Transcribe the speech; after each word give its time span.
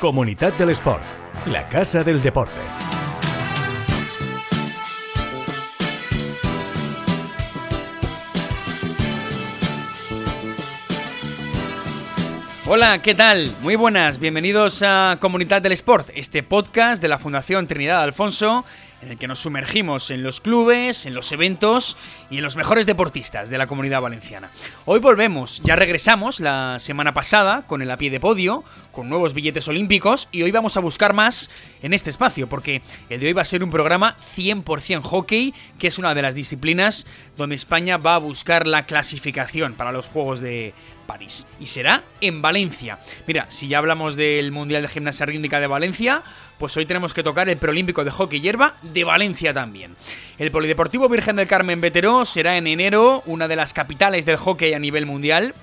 Comunidad 0.00 0.54
del 0.54 0.70
Sport, 0.70 1.02
la 1.44 1.68
casa 1.68 2.02
del 2.02 2.22
deporte. 2.22 2.54
Hola, 12.66 13.02
¿qué 13.02 13.14
tal? 13.14 13.52
Muy 13.60 13.76
buenas, 13.76 14.18
bienvenidos 14.18 14.82
a 14.82 15.18
Comunidad 15.20 15.60
del 15.60 15.72
Sport, 15.72 16.08
este 16.14 16.42
podcast 16.42 17.02
de 17.02 17.08
la 17.08 17.18
Fundación 17.18 17.66
Trinidad 17.66 18.02
Alfonso 18.02 18.64
en 19.02 19.10
el 19.10 19.18
que 19.18 19.26
nos 19.26 19.40
sumergimos 19.40 20.10
en 20.10 20.22
los 20.22 20.40
clubes, 20.40 21.06
en 21.06 21.14
los 21.14 21.32
eventos 21.32 21.96
y 22.28 22.38
en 22.38 22.42
los 22.42 22.56
mejores 22.56 22.86
deportistas 22.86 23.48
de 23.48 23.58
la 23.58 23.66
comunidad 23.66 24.02
valenciana. 24.02 24.50
Hoy 24.84 25.00
volvemos, 25.00 25.62
ya 25.64 25.76
regresamos 25.76 26.40
la 26.40 26.78
semana 26.78 27.14
pasada 27.14 27.66
con 27.66 27.82
el 27.82 27.90
a 27.90 27.96
pie 27.96 28.10
de 28.10 28.20
podio, 28.20 28.62
con 28.92 29.08
nuevos 29.08 29.34
billetes 29.34 29.68
olímpicos 29.68 30.28
y 30.32 30.42
hoy 30.42 30.50
vamos 30.50 30.76
a 30.76 30.80
buscar 30.80 31.12
más 31.12 31.50
en 31.82 31.92
este 31.92 32.10
espacio 32.10 32.48
porque 32.48 32.82
el 33.08 33.20
de 33.20 33.28
hoy 33.28 33.32
va 33.32 33.42
a 33.42 33.44
ser 33.44 33.62
un 33.62 33.70
programa 33.70 34.16
100% 34.36 35.02
hockey, 35.02 35.54
que 35.78 35.88
es 35.88 35.98
una 35.98 36.14
de 36.14 36.22
las 36.22 36.34
disciplinas 36.34 37.06
donde 37.36 37.54
España 37.54 37.96
va 37.96 38.14
a 38.16 38.18
buscar 38.18 38.66
la 38.66 38.86
clasificación 38.86 39.74
para 39.74 39.92
los 39.92 40.06
Juegos 40.06 40.40
de 40.40 40.74
París 41.06 41.46
y 41.58 41.66
será 41.66 42.04
en 42.20 42.42
Valencia. 42.42 42.98
Mira, 43.26 43.50
si 43.50 43.68
ya 43.68 43.78
hablamos 43.78 44.16
del 44.16 44.52
Mundial 44.52 44.82
de 44.82 44.88
Gimnasia 44.88 45.26
Rítmica 45.26 45.60
de 45.60 45.66
Valencia, 45.66 46.22
pues 46.58 46.76
hoy 46.76 46.84
tenemos 46.84 47.14
que 47.14 47.22
tocar 47.22 47.48
el 47.48 47.56
preolímpico 47.56 48.04
de 48.04 48.10
hockey 48.10 48.40
hierba 48.40 48.76
de 48.82 49.02
Valencia 49.02 49.54
también. 49.54 49.96
El 50.38 50.50
Polideportivo 50.50 51.08
Virgen 51.08 51.36
del 51.36 51.48
Carmen 51.48 51.80
Veteró 51.80 52.24
será 52.24 52.58
en 52.58 52.66
enero 52.66 53.22
una 53.26 53.48
de 53.48 53.56
las 53.56 53.72
capitales 53.72 54.26
del 54.26 54.36
hockey 54.36 54.74
a 54.74 54.78
nivel 54.78 55.06
mundial 55.06 55.54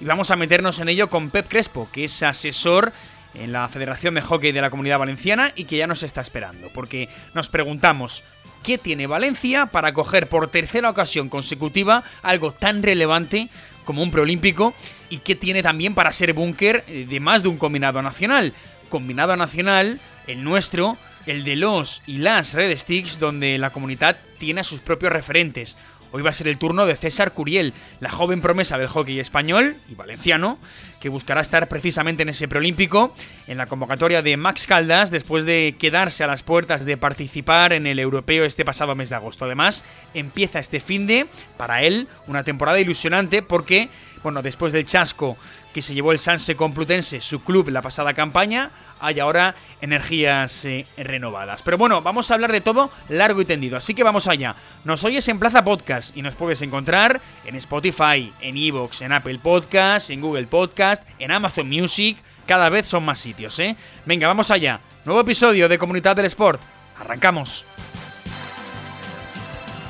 y 0.00 0.04
vamos 0.04 0.30
a 0.30 0.36
meternos 0.36 0.80
en 0.80 0.88
ello 0.88 1.08
con 1.08 1.30
Pep 1.30 1.48
Crespo, 1.48 1.88
que 1.90 2.04
es 2.04 2.22
asesor 2.22 2.92
en 3.34 3.52
la 3.52 3.68
Federación 3.68 4.14
de 4.14 4.22
Hockey 4.22 4.52
de 4.52 4.60
la 4.60 4.70
Comunidad 4.70 4.98
Valenciana 4.98 5.52
y 5.54 5.64
que 5.64 5.76
ya 5.76 5.86
nos 5.86 6.02
está 6.02 6.20
esperando, 6.20 6.70
porque 6.72 7.08
nos 7.34 7.48
preguntamos, 7.48 8.24
¿qué 8.62 8.78
tiene 8.78 9.06
Valencia 9.06 9.66
para 9.66 9.92
coger 9.92 10.28
por 10.28 10.48
tercera 10.48 10.90
ocasión 10.90 11.28
consecutiva 11.28 12.02
algo 12.22 12.52
tan 12.52 12.82
relevante 12.82 13.48
como 13.84 14.02
un 14.02 14.10
preolímpico 14.10 14.74
y 15.10 15.18
qué 15.18 15.34
tiene 15.34 15.62
también 15.62 15.94
para 15.94 16.12
ser 16.12 16.32
búnker 16.32 16.84
de 16.86 17.20
más 17.20 17.42
de 17.42 17.48
un 17.48 17.58
combinado 17.58 18.02
nacional? 18.02 18.54
Combinado 18.88 19.36
nacional 19.36 20.00
el 20.26 20.42
nuestro, 20.42 20.96
el 21.26 21.44
de 21.44 21.56
los 21.56 22.02
y 22.06 22.18
las 22.18 22.54
Red 22.54 22.76
Sticks, 22.76 23.18
donde 23.18 23.58
la 23.58 23.70
comunidad 23.70 24.16
tiene 24.38 24.60
a 24.60 24.64
sus 24.64 24.80
propios 24.80 25.12
referentes. 25.12 25.76
Hoy 26.16 26.22
va 26.22 26.30
a 26.30 26.32
ser 26.32 26.48
el 26.48 26.56
turno 26.56 26.86
de 26.86 26.96
César 26.96 27.32
Curiel, 27.34 27.74
la 28.00 28.10
joven 28.10 28.40
promesa 28.40 28.78
del 28.78 28.88
hockey 28.88 29.20
español 29.20 29.76
y 29.86 29.96
valenciano, 29.96 30.58
que 30.98 31.10
buscará 31.10 31.42
estar 31.42 31.68
precisamente 31.68 32.22
en 32.22 32.30
ese 32.30 32.48
preolímpico, 32.48 33.14
en 33.46 33.58
la 33.58 33.66
convocatoria 33.66 34.22
de 34.22 34.38
Max 34.38 34.66
Caldas, 34.66 35.10
después 35.10 35.44
de 35.44 35.74
quedarse 35.78 36.24
a 36.24 36.26
las 36.26 36.42
puertas 36.42 36.86
de 36.86 36.96
participar 36.96 37.74
en 37.74 37.86
el 37.86 37.98
europeo 37.98 38.46
este 38.46 38.64
pasado 38.64 38.94
mes 38.94 39.10
de 39.10 39.16
agosto. 39.16 39.44
Además, 39.44 39.84
empieza 40.14 40.58
este 40.58 40.80
fin 40.80 41.06
de, 41.06 41.26
para 41.58 41.82
él, 41.82 42.08
una 42.26 42.44
temporada 42.44 42.80
ilusionante 42.80 43.42
porque, 43.42 43.90
bueno, 44.22 44.42
después 44.42 44.72
del 44.72 44.84
chasco 44.84 45.36
que 45.72 45.82
se 45.82 45.94
llevó 45.94 46.12
el 46.12 46.18
Sanse 46.18 46.56
Complutense, 46.56 47.20
su 47.20 47.42
club, 47.42 47.68
la 47.68 47.82
pasada 47.82 48.14
campaña, 48.14 48.70
hay 48.98 49.20
ahora 49.20 49.54
energías 49.80 50.64
eh, 50.64 50.86
renovadas. 50.96 51.62
Pero 51.62 51.78
bueno, 51.78 52.00
vamos 52.02 52.30
a 52.30 52.34
hablar 52.34 52.52
de 52.52 52.60
todo 52.60 52.90
largo 53.08 53.40
y 53.40 53.44
tendido, 53.44 53.76
así 53.76 53.94
que 53.94 54.02
vamos 54.02 54.26
allá. 54.26 54.56
Nos 54.84 55.04
oyes 55.04 55.28
en 55.28 55.38
Plaza 55.38 55.64
Podcast 55.64 56.16
y 56.16 56.22
nos 56.22 56.34
puedes 56.34 56.62
encontrar 56.62 57.20
en 57.44 57.56
Spotify, 57.56 58.32
en 58.40 58.56
Evox, 58.56 59.02
en 59.02 59.12
Apple 59.12 59.38
Podcast, 59.38 60.10
en 60.10 60.20
Google 60.20 60.46
Podcast, 60.46 61.02
en 61.18 61.30
Amazon 61.30 61.68
Music. 61.68 62.16
Cada 62.46 62.68
vez 62.68 62.86
son 62.86 63.04
más 63.04 63.18
sitios, 63.18 63.58
¿eh? 63.58 63.76
Venga, 64.06 64.28
vamos 64.28 64.50
allá. 64.50 64.80
Nuevo 65.04 65.20
episodio 65.20 65.68
de 65.68 65.78
Comunidad 65.78 66.16
del 66.16 66.26
Sport. 66.26 66.60
Arrancamos. 66.98 67.64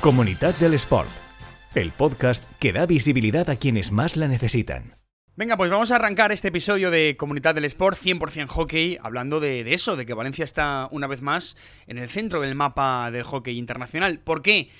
Comunidad 0.01 0.53
del 0.55 0.73
Sport, 0.75 1.09
el 1.81 1.91
podcast 1.91 2.43
que 2.59 2.73
da 2.73 2.85
visibilidad 2.85 3.49
a 3.49 3.57
quienes 3.57 3.91
más 3.91 4.17
la 4.17 4.27
necesitan. 4.27 4.95
Venga, 5.35 5.55
pues 5.55 5.69
vamos 5.69 5.91
a 5.91 5.97
arrancar 5.97 6.31
este 6.31 6.47
episodio 6.47 6.89
de 6.89 7.15
Comunidad 7.15 7.53
del 7.53 7.65
Sport 7.65 7.99
100% 7.99 8.47
hockey, 8.47 8.97
hablando 9.03 9.39
de, 9.39 9.71
eso, 9.71 9.95
de 9.95 10.07
que 10.07 10.15
Valencia 10.15 10.43
está 10.43 10.87
una 10.89 11.05
vez 11.05 11.21
más 11.21 11.55
en 11.85 11.99
el 11.99 12.09
centro 12.09 12.41
del 12.41 12.55
mapa 12.55 13.11
del 13.11 13.21
hockey 13.21 13.59
internacional. 13.59 14.19
¿Por 14.19 14.41
qué? 14.41 14.71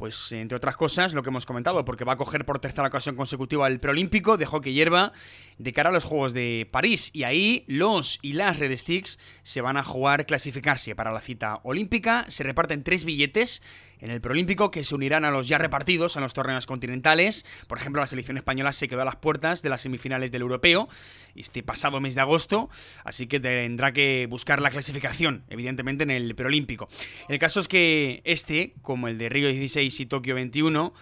Pues 0.00 0.32
entre 0.32 0.56
otras 0.56 0.76
cosas, 0.76 1.12
lo 1.12 1.22
que 1.22 1.28
hemos 1.28 1.44
comentado, 1.44 1.84
porque 1.84 2.06
va 2.06 2.14
a 2.14 2.16
coger 2.16 2.46
por 2.46 2.58
tercera 2.58 2.88
ocasión 2.88 3.16
consecutiva 3.16 3.68
el 3.68 3.80
preolímpico 3.80 4.38
de 4.38 4.46
hockey 4.46 4.72
hierba 4.72 5.12
de 5.58 5.74
cara 5.74 5.90
a 5.90 5.92
los 5.92 6.04
Juegos 6.04 6.32
de 6.32 6.66
París. 6.70 7.10
Y 7.12 7.24
ahí 7.24 7.66
los 7.66 8.18
y 8.22 8.32
las 8.32 8.58
Red 8.58 8.74
Sticks 8.78 9.18
se 9.42 9.60
van 9.60 9.76
a 9.76 9.84
jugar 9.84 10.24
clasificarse 10.24 10.94
para 10.94 11.12
la 11.12 11.20
cita 11.20 11.60
olímpica. 11.64 12.24
Se 12.28 12.44
reparten 12.44 12.82
tres 12.82 13.04
billetes 13.04 13.60
en 14.00 14.10
el 14.10 14.20
Proolímpico 14.20 14.70
que 14.70 14.82
se 14.82 14.94
unirán 14.94 15.24
a 15.24 15.30
los 15.30 15.48
ya 15.48 15.58
repartidos 15.58 16.16
en 16.16 16.22
los 16.22 16.34
torneos 16.34 16.66
continentales. 16.66 17.44
Por 17.66 17.78
ejemplo, 17.78 18.00
la 18.00 18.06
selección 18.06 18.36
española 18.36 18.72
se 18.72 18.88
quedó 18.88 19.02
a 19.02 19.04
las 19.04 19.16
puertas 19.16 19.62
de 19.62 19.68
las 19.68 19.82
semifinales 19.82 20.32
del 20.32 20.42
Europeo 20.42 20.88
este 21.36 21.62
pasado 21.62 22.00
mes 22.00 22.14
de 22.14 22.22
agosto, 22.22 22.70
así 23.04 23.26
que 23.26 23.38
tendrá 23.38 23.92
que 23.92 24.26
buscar 24.28 24.60
la 24.60 24.70
clasificación, 24.70 25.44
evidentemente, 25.48 26.04
en 26.04 26.10
el 26.10 26.34
Preolímpico. 26.34 26.88
El 27.28 27.38
caso 27.38 27.60
es 27.60 27.68
que 27.68 28.22
este, 28.24 28.74
como 28.82 29.08
el 29.08 29.18
de 29.18 29.28
Río 29.28 29.48
16 29.48 29.89
y 29.98 30.06
Tokio 30.06 30.36
21, 30.36 30.92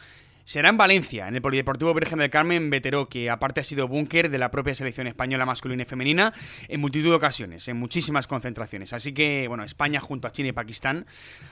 será 0.49 0.71
en 0.71 0.79
Valencia, 0.79 1.29
en 1.29 1.35
el 1.35 1.43
Polideportivo 1.43 1.93
Virgen 1.93 2.21
del 2.21 2.31
Carmen 2.31 2.71
Veteró, 2.71 3.07
que 3.11 3.29
aparte 3.29 3.61
ha 3.61 3.65
sido 3.65 3.87
búnker 3.87 4.31
de 4.31 4.39
la 4.39 4.51
propia 4.51 4.75
selección 4.75 5.07
española 5.07 5.45
masculina 5.45 5.83
y 5.83 5.85
femenina 5.85 6.33
en 6.69 6.81
multitud 6.81 7.11
de 7.11 7.17
ocasiones, 7.17 7.69
en 7.69 7.77
muchísimas 7.77 8.27
concentraciones. 8.27 8.95
Así 8.95 9.13
que, 9.13 9.47
bueno, 9.47 9.63
España 9.63 10.01
junto 10.01 10.27
a 10.27 10.33
China 10.33 10.49
y 10.49 10.53
Pakistán 10.53 11.05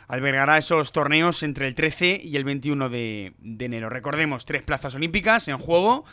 albergará 0.08 0.56
esos 0.56 0.92
torneos 0.92 1.42
entre 1.42 1.66
el 1.66 1.74
13 1.74 2.22
y 2.24 2.36
el 2.36 2.44
21 2.44 2.88
de, 2.88 3.34
de 3.38 3.64
enero. 3.66 3.90
Recordemos, 3.90 4.46
tres 4.46 4.62
plazas 4.62 4.94
olímpicas 4.94 5.46
en 5.48 5.58
juego 5.58 6.06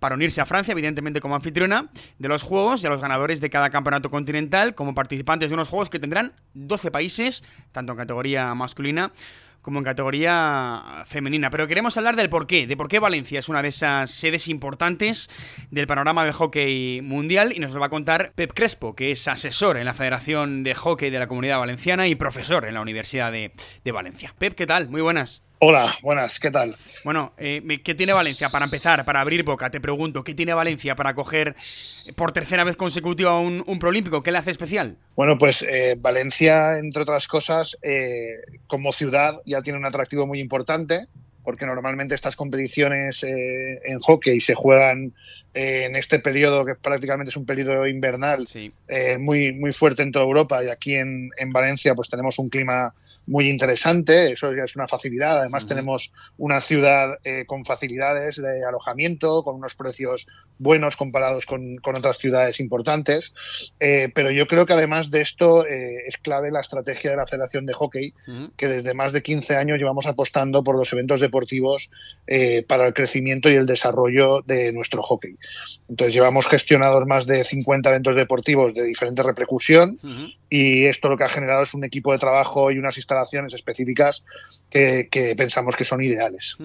para 0.00 0.14
unirse 0.14 0.40
a 0.40 0.46
Francia, 0.46 0.72
evidentemente 0.72 1.20
como 1.20 1.36
anfitriona 1.36 1.90
de 2.18 2.28
los 2.28 2.42
Juegos 2.42 2.82
y 2.82 2.86
a 2.86 2.90
los 2.90 3.00
ganadores 3.00 3.40
de 3.40 3.50
cada 3.50 3.70
campeonato 3.70 4.10
continental 4.10 4.74
como 4.74 4.94
participantes 4.94 5.50
de 5.50 5.54
unos 5.54 5.68
Juegos 5.68 5.90
que 5.90 5.98
tendrán 5.98 6.32
12 6.54 6.90
países, 6.90 7.44
tanto 7.70 7.92
en 7.92 7.98
categoría 7.98 8.54
masculina 8.54 9.12
como 9.62 9.78
en 9.78 9.84
categoría 9.84 11.04
femenina. 11.06 11.50
Pero 11.50 11.66
queremos 11.66 11.96
hablar 11.96 12.16
del 12.16 12.30
porqué, 12.30 12.66
de 12.66 12.76
por 12.76 12.88
qué 12.88 12.98
Valencia 12.98 13.38
es 13.38 13.48
una 13.48 13.62
de 13.62 13.68
esas 13.68 14.10
sedes 14.10 14.48
importantes 14.48 15.30
del 15.70 15.86
panorama 15.86 16.24
del 16.24 16.32
hockey 16.32 17.00
mundial 17.02 17.52
y 17.54 17.58
nos 17.58 17.72
lo 17.72 17.80
va 17.80 17.86
a 17.86 17.90
contar 17.90 18.32
Pep 18.34 18.52
Crespo, 18.52 18.94
que 18.94 19.10
es 19.10 19.28
asesor 19.28 19.76
en 19.76 19.84
la 19.84 19.94
Federación 19.94 20.62
de 20.62 20.74
Hockey 20.74 21.10
de 21.10 21.18
la 21.18 21.26
Comunidad 21.26 21.58
Valenciana 21.58 22.08
y 22.08 22.14
profesor 22.14 22.64
en 22.64 22.74
la 22.74 22.80
Universidad 22.80 23.32
de, 23.32 23.52
de 23.84 23.92
Valencia. 23.92 24.34
Pep, 24.38 24.54
¿qué 24.54 24.66
tal? 24.66 24.88
Muy 24.88 25.02
buenas. 25.02 25.49
Hola, 25.62 25.94
buenas, 26.00 26.40
¿qué 26.40 26.50
tal? 26.50 26.74
Bueno, 27.04 27.34
eh, 27.36 27.60
¿qué 27.84 27.94
tiene 27.94 28.14
Valencia? 28.14 28.48
Para 28.48 28.64
empezar, 28.64 29.04
para 29.04 29.20
abrir 29.20 29.44
boca, 29.44 29.68
te 29.68 29.78
pregunto, 29.78 30.24
¿qué 30.24 30.32
tiene 30.32 30.54
Valencia 30.54 30.96
para 30.96 31.12
coger 31.12 31.54
por 32.16 32.32
tercera 32.32 32.64
vez 32.64 32.76
consecutiva 32.76 33.38
un, 33.38 33.62
un 33.66 33.78
proolímpico? 33.78 34.22
¿Qué 34.22 34.32
le 34.32 34.38
hace 34.38 34.52
especial? 34.52 34.96
Bueno, 35.16 35.36
pues 35.36 35.60
eh, 35.60 35.98
Valencia, 36.00 36.78
entre 36.78 37.02
otras 37.02 37.28
cosas, 37.28 37.76
eh, 37.82 38.36
como 38.68 38.90
ciudad 38.90 39.42
ya 39.44 39.60
tiene 39.60 39.78
un 39.78 39.84
atractivo 39.84 40.26
muy 40.26 40.40
importante, 40.40 41.08
porque 41.44 41.66
normalmente 41.66 42.14
estas 42.14 42.36
competiciones 42.36 43.22
en 43.22 43.98
hockey 44.00 44.40
se 44.40 44.54
juegan 44.54 45.12
en 45.52 45.94
este 45.94 46.20
periodo 46.20 46.64
que 46.64 46.74
prácticamente 46.74 47.28
es 47.28 47.36
un 47.36 47.44
periodo 47.44 47.86
invernal 47.86 48.46
muy, 49.18 49.52
muy 49.52 49.72
fuerte 49.72 50.02
en 50.02 50.12
toda 50.12 50.24
Europa 50.24 50.64
y 50.64 50.68
aquí 50.68 50.94
en, 50.94 51.30
en 51.38 51.52
Valencia 51.52 51.94
pues 51.94 52.08
tenemos 52.08 52.38
un 52.38 52.50
clima 52.50 52.94
muy 53.26 53.48
interesante, 53.48 54.32
eso 54.32 54.54
ya 54.54 54.64
es 54.64 54.76
una 54.76 54.88
facilidad. 54.88 55.40
Además, 55.40 55.66
tenemos 55.66 56.12
una 56.36 56.60
ciudad 56.60 57.18
eh, 57.24 57.44
con 57.46 57.64
facilidades 57.64 58.36
de 58.36 58.64
alojamiento, 58.64 59.42
con 59.44 59.56
unos 59.56 59.74
precios 59.74 60.26
buenos 60.58 60.96
comparados 60.96 61.46
con, 61.46 61.78
otras 61.84 62.18
ciudades 62.18 62.60
importantes. 62.60 63.34
Eh, 63.78 64.10
pero 64.14 64.30
yo 64.30 64.46
creo 64.46 64.66
que 64.66 64.72
además 64.72 65.10
de 65.10 65.22
esto 65.22 65.66
eh, 65.66 66.04
es 66.06 66.16
clave 66.18 66.50
la 66.50 66.60
estrategia 66.60 67.10
de 67.10 67.16
la 67.16 67.26
Federación 67.26 67.66
de 67.66 67.72
Hockey, 67.72 68.14
que 68.56 68.68
desde 68.68 68.94
más 68.94 69.12
de 69.12 69.22
15 69.22 69.56
años 69.56 69.78
llevamos 69.78 70.06
apostando 70.06 70.62
por 70.62 70.76
los 70.76 70.92
eventos 70.92 71.20
deportivos 71.20 71.90
para 72.68 72.86
el 72.86 72.94
crecimiento 72.94 73.50
y 73.50 73.54
el 73.54 73.66
desarrollo 73.66 74.42
de 74.42 74.72
nuestro 74.72 75.02
hockey. 75.02 75.36
Entonces, 75.88 76.14
llevamos 76.14 76.46
gestionados 76.46 77.04
más 77.06 77.26
de 77.26 77.42
50 77.42 77.88
eventos 77.88 78.14
deportivos 78.14 78.72
de 78.72 78.84
diferente 78.84 79.22
repercusión 79.22 79.98
y 80.48 80.84
esto 80.84 81.08
lo 81.08 81.16
que 81.16 81.24
ha 81.24 81.28
generado 81.28 81.62
es 81.62 81.74
un 81.74 81.82
equipo 81.82 82.12
de 82.12 82.18
trabajo 82.18 82.70
y 82.70 82.78
una 82.78 82.90
asistencia 82.90 83.09
instalaciones 83.10 83.54
específicas 83.54 84.24
que, 84.70 85.34
pensamos 85.36 85.74
que 85.74 85.84
son 85.84 86.02
ideales. 86.02 86.56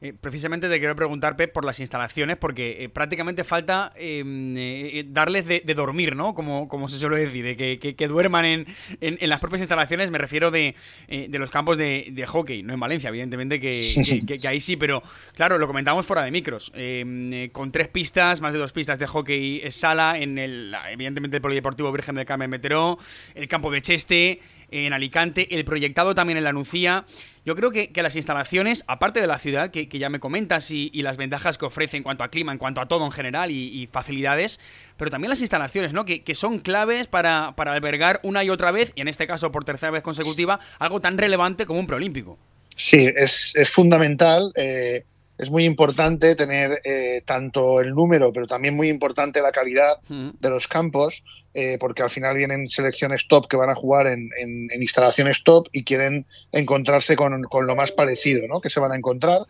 Eh, 0.00 0.12
precisamente 0.20 0.68
te 0.68 0.78
quiero 0.78 0.94
preguntar, 0.94 1.36
Pep, 1.36 1.52
por 1.52 1.64
las 1.64 1.80
instalaciones, 1.80 2.36
porque 2.36 2.84
eh, 2.84 2.88
prácticamente 2.88 3.42
falta 3.42 3.92
em, 3.96 4.54
eh, 4.56 5.04
darles 5.08 5.46
de, 5.46 5.60
dormir, 5.74 6.14
¿no? 6.14 6.34
Como, 6.34 6.68
como 6.68 6.88
se 6.88 6.98
suele 6.98 7.16
decir, 7.16 7.56
que, 7.56 7.96
que, 7.96 8.08
duerman 8.08 8.44
en, 8.44 8.66
en, 9.00 9.28
las 9.28 9.40
propias 9.40 9.62
instalaciones, 9.62 10.10
me 10.10 10.18
refiero 10.18 10.50
de, 10.50 10.76
de 11.08 11.38
los 11.38 11.50
campos 11.50 11.76
de, 11.78 12.08
de, 12.12 12.26
hockey, 12.26 12.62
no 12.62 12.74
en 12.74 12.80
Valencia, 12.80 13.08
evidentemente 13.08 13.58
que, 13.58 14.38
ahí 14.46 14.60
sí, 14.60 14.76
pero 14.76 15.02
claro, 15.34 15.58
lo 15.58 15.66
comentamos 15.66 16.06
fuera 16.06 16.22
de 16.22 16.30
micros, 16.30 16.70
em, 16.76 17.48
con 17.50 17.72
tres 17.72 17.88
pistas, 17.88 18.40
más 18.40 18.52
de 18.52 18.58
dos 18.60 18.72
pistas 18.72 18.98
de 18.98 19.06
hockey 19.06 19.62
sala, 19.70 20.18
en 20.18 20.38
el, 20.38 20.76
evidentemente 20.90 21.38
el 21.38 21.42
Polideportivo 21.42 21.90
Virgen 21.90 22.14
del 22.14 22.26
Carmen 22.26 22.50
Meteró, 22.50 22.98
el 23.34 23.48
campo 23.48 23.70
de 23.70 23.82
Cheste, 23.82 24.40
en 24.74 24.92
Alicante, 24.92 25.54
el 25.54 25.64
proyectado 25.64 26.14
también 26.14 26.36
en 26.36 26.44
la 26.44 26.52
Nucía. 26.52 27.06
Yo 27.44 27.54
creo 27.54 27.70
que, 27.70 27.90
las 28.02 28.16
instalaciones, 28.16 28.84
aparte 28.88 29.20
de 29.20 29.26
la 29.26 29.38
ciudad, 29.38 29.70
que, 29.70 29.86
ya 29.86 30.10
me 30.10 30.18
comentas, 30.18 30.70
y, 30.70 30.90
las 31.02 31.16
ventajas 31.16 31.58
que 31.58 31.64
ofrece 31.64 31.96
en 31.96 32.02
cuanto 32.02 32.24
a 32.24 32.28
clima, 32.28 32.52
en 32.52 32.58
cuanto 32.58 32.80
a 32.80 32.88
todo 32.88 33.06
en 33.06 33.12
general 33.12 33.50
y, 33.50 33.88
facilidades, 33.92 34.58
pero 34.96 35.10
también 35.10 35.30
las 35.30 35.40
instalaciones, 35.40 35.92
¿no? 35.92 36.04
Que, 36.04 36.34
son 36.34 36.58
claves 36.58 37.06
para, 37.06 37.48
albergar 37.48 38.20
una 38.22 38.42
y 38.42 38.50
otra 38.50 38.72
vez, 38.72 38.92
y 38.94 39.00
en 39.00 39.08
este 39.08 39.26
caso 39.26 39.52
por 39.52 39.64
tercera 39.64 39.90
vez 39.90 40.02
consecutiva, 40.02 40.58
algo 40.78 41.00
tan 41.00 41.18
relevante 41.18 41.66
como 41.66 41.80
un 41.80 41.86
preolímpico. 41.86 42.38
Sí, 42.68 43.08
es, 43.14 43.54
fundamental. 43.70 44.52
Eh, 44.56 45.04
es 45.36 45.50
muy 45.50 45.64
importante 45.64 46.36
tener 46.36 46.80
eh, 46.84 47.22
tanto 47.24 47.80
el 47.80 47.94
número, 47.94 48.32
pero 48.32 48.46
también 48.46 48.76
muy 48.76 48.88
importante 48.88 49.42
la 49.42 49.52
calidad 49.52 50.00
de 50.08 50.50
los 50.50 50.68
campos, 50.68 51.24
eh, 51.54 51.76
porque 51.80 52.02
al 52.02 52.10
final 52.10 52.36
vienen 52.36 52.68
selecciones 52.68 53.26
top 53.26 53.48
que 53.48 53.56
van 53.56 53.70
a 53.70 53.74
jugar 53.74 54.06
en, 54.06 54.30
instalaciones 54.80 55.42
top 55.42 55.68
y 55.72 55.82
quieren 55.82 56.26
encontrarse 56.52 57.16
con, 57.16 57.42
lo 57.42 57.76
más 57.76 57.90
parecido 57.90 58.46
¿no? 58.46 58.60
que 58.60 58.70
se 58.70 58.80
van 58.80 58.92
a 58.92 58.96
encontrar. 58.96 59.42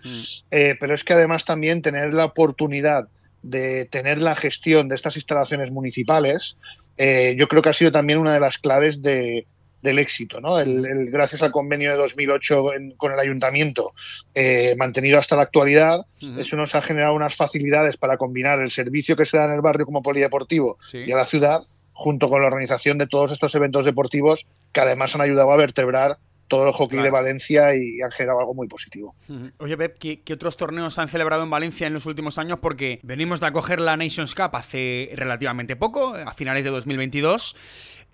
Eh, 0.50 0.76
pero 0.80 0.94
es 0.94 1.04
que 1.04 1.12
además 1.12 1.44
también 1.44 1.82
tener 1.82 2.14
la 2.14 2.24
oportunidad 2.24 3.08
de 3.42 3.84
tener 3.84 4.18
la 4.18 4.34
gestión 4.34 4.88
de 4.88 4.94
estas 4.94 5.16
instalaciones 5.16 5.70
municipales, 5.70 6.56
yo 6.96 7.48
creo 7.48 7.60
que 7.60 7.68
ha 7.68 7.74
sido 7.74 7.92
también 7.92 8.20
una 8.20 8.32
de 8.32 8.40
las 8.40 8.56
claves 8.56 9.02
de, 9.02 9.46
del 9.84 9.98
éxito. 10.00 10.40
¿no? 10.40 10.58
El, 10.58 11.10
gracias 11.10 11.42
al 11.42 11.52
convenio 11.52 11.92
de 11.92 11.96
2008 11.98 12.64
con 12.96 13.12
el 13.12 13.20
ayuntamiento, 13.20 13.92
eh, 14.34 14.74
mantenido 14.76 15.18
hasta 15.18 15.36
la 15.36 15.42
actualidad, 15.42 16.06
eso 16.38 16.56
nos 16.56 16.74
ha 16.74 16.80
generado 16.80 17.14
unas 17.14 17.36
facilidades 17.36 17.96
para 17.98 18.16
combinar 18.16 18.60
el 18.60 18.70
servicio 18.70 19.14
que 19.14 19.26
se 19.26 19.36
da 19.36 19.44
en 19.44 19.52
el 19.52 19.60
barrio 19.60 19.84
como 19.84 20.02
polideportivo 20.02 20.78
y 20.92 21.12
a 21.12 21.16
la 21.16 21.26
ciudad, 21.26 21.62
junto 21.92 22.28
con 22.28 22.40
la 22.40 22.48
organización 22.48 22.98
de 22.98 23.06
todos 23.06 23.30
estos 23.30 23.54
eventos 23.54 23.84
deportivos 23.84 24.48
que 24.72 24.80
además 24.80 25.14
han 25.14 25.20
ayudado 25.20 25.52
a 25.52 25.56
vertebrar 25.56 26.16
todo 26.48 26.66
el 26.66 26.72
hockey 26.72 27.00
de 27.00 27.10
Valencia 27.10 27.74
y 27.74 28.00
han 28.00 28.10
generado 28.10 28.40
algo 28.40 28.54
muy 28.54 28.68
positivo. 28.68 29.14
Oye, 29.58 29.76
Pep, 29.76 29.96
¿qué, 29.98 30.20
¿qué, 30.20 30.34
otros 30.34 30.56
torneos 30.56 30.98
han 30.98 31.08
celebrado 31.08 31.42
en 31.42 31.50
Valencia 31.50 31.86
en 31.86 31.94
los 31.94 32.06
últimos 32.06 32.38
años? 32.38 32.58
Porque 32.60 33.00
venimos 33.02 33.40
de 33.40 33.46
acoger 33.46 33.80
la 33.80 33.96
Nations 33.96 34.34
Cup 34.34 34.50
hace 34.54 35.10
relativamente 35.14 35.76
poco, 35.76 36.14
a 36.14 36.34
finales 36.34 36.64
de 36.64 36.70
2022. 36.70 37.56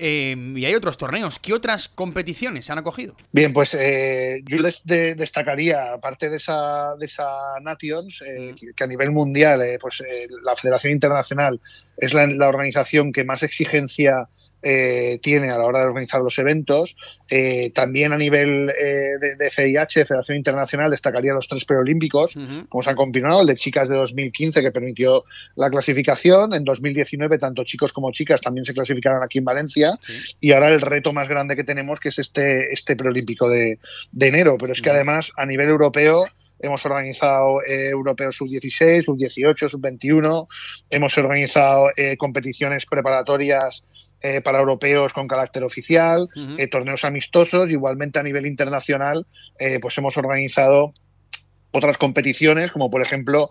Em, 0.03 0.57
y 0.57 0.65
hay 0.65 0.75
otros 0.75 0.97
torneos. 0.97 1.39
¿Qué 1.39 1.53
otras 1.53 1.87
competiciones 1.91 2.65
se 2.65 2.73
han 2.73 2.79
acogido? 2.79 3.15
Bien, 3.33 3.53
pues 3.53 3.75
eh, 3.75 4.41
yo 4.47 4.57
les 4.57 4.83
destacaría, 4.87 5.93
aparte 5.93 6.31
de 6.31 6.39
esa, 6.39 6.95
de 6.99 7.05
esa 7.05 7.27
Nations, 7.61 8.23
eh, 8.23 8.55
mm. 8.55 8.75
que 8.75 8.85
a 8.85 8.87
nivel 8.87 9.11
mundial, 9.11 9.61
eh, 9.61 9.77
pues 9.79 10.03
la 10.43 10.57
Federación 10.57 10.95
Internacional 10.95 11.61
es 11.99 12.15
la, 12.15 12.49
organización 12.49 13.13
que 13.13 13.25
más 13.25 13.43
exigencia 13.43 14.27
eh, 14.63 15.19
tiene 15.23 15.49
a 15.49 15.57
la 15.57 15.65
hora 15.65 15.81
de 15.81 15.87
organizar 15.87 16.21
los 16.21 16.39
eventos. 16.39 16.97
Eh, 17.31 17.71
también 17.75 18.13
a 18.13 18.19
nivel 18.19 18.71
eh, 18.71 19.13
de, 19.39 19.51
FIH, 19.51 20.05
Federación 20.05 20.37
Internacional, 20.37 20.91
destacaría 20.91 21.33
los 21.33 21.49
tres 21.49 21.65
preolímpicos, 21.65 22.37
como 22.69 22.83
se 22.83 22.91
han 22.91 22.97
combinado, 22.97 23.41
el 23.41 23.47
de 23.47 23.57
chicas 23.57 23.89
de 23.89 23.97
2015 23.97 24.61
que 24.61 24.71
permitió 24.71 25.25
la 25.57 25.71
clasificación, 25.71 26.53
en 26.53 26.65
2019 26.65 27.39
tanto 27.39 27.65
chicos 27.65 27.93
como 27.93 28.13
chicas 28.13 28.41
también 28.41 28.65
se 28.65 28.75
clasificaron 28.75 29.23
aquí 29.23 29.39
en 29.39 29.45
Valencia. 29.45 29.99
Y 30.41 30.53
ahora 30.53 30.69
el 30.69 30.81
reto 30.81 31.13
más 31.13 31.29
grande 31.29 31.57
que 31.57 31.65
tenemos 31.65 31.99
que 31.99 32.11
es 32.11 32.19
este, 32.19 32.73
este 32.73 32.97
preolímpico 32.97 33.49
de, 33.49 33.79
enero, 34.19 34.59
pero 34.59 34.73
es 34.73 34.83
que 34.83 34.91
además 34.91 35.33
a 35.37 35.47
nivel 35.47 35.69
europeo 35.69 36.27
hemos 36.59 36.85
organizado 36.85 37.63
europeos 37.67 38.37
sub-16, 38.37 39.05
sub-18, 39.05 39.69
sub-21, 39.71 40.47
hemos 40.91 41.17
organizado 41.17 41.87
competiciones 42.19 42.85
preparatorias 42.85 43.87
eh, 44.23 44.41
para 44.43 44.59
europeos 44.59 45.13
con 45.13 45.27
carácter 45.27 45.63
oficial, 45.63 46.29
eh, 46.59 46.67
torneos 46.69 47.05
amistosos, 47.05 47.71
igualmente 47.71 48.19
a 48.19 48.23
nivel 48.23 48.47
internacional, 48.47 49.27
eh, 49.59 49.79
pues 49.81 49.97
hemos 49.99 50.17
organizado 50.17 50.93
otras 51.73 51.99
competiciones, 51.99 52.73
como 52.73 52.91
por 52.91 53.03
ejemplo 53.03 53.51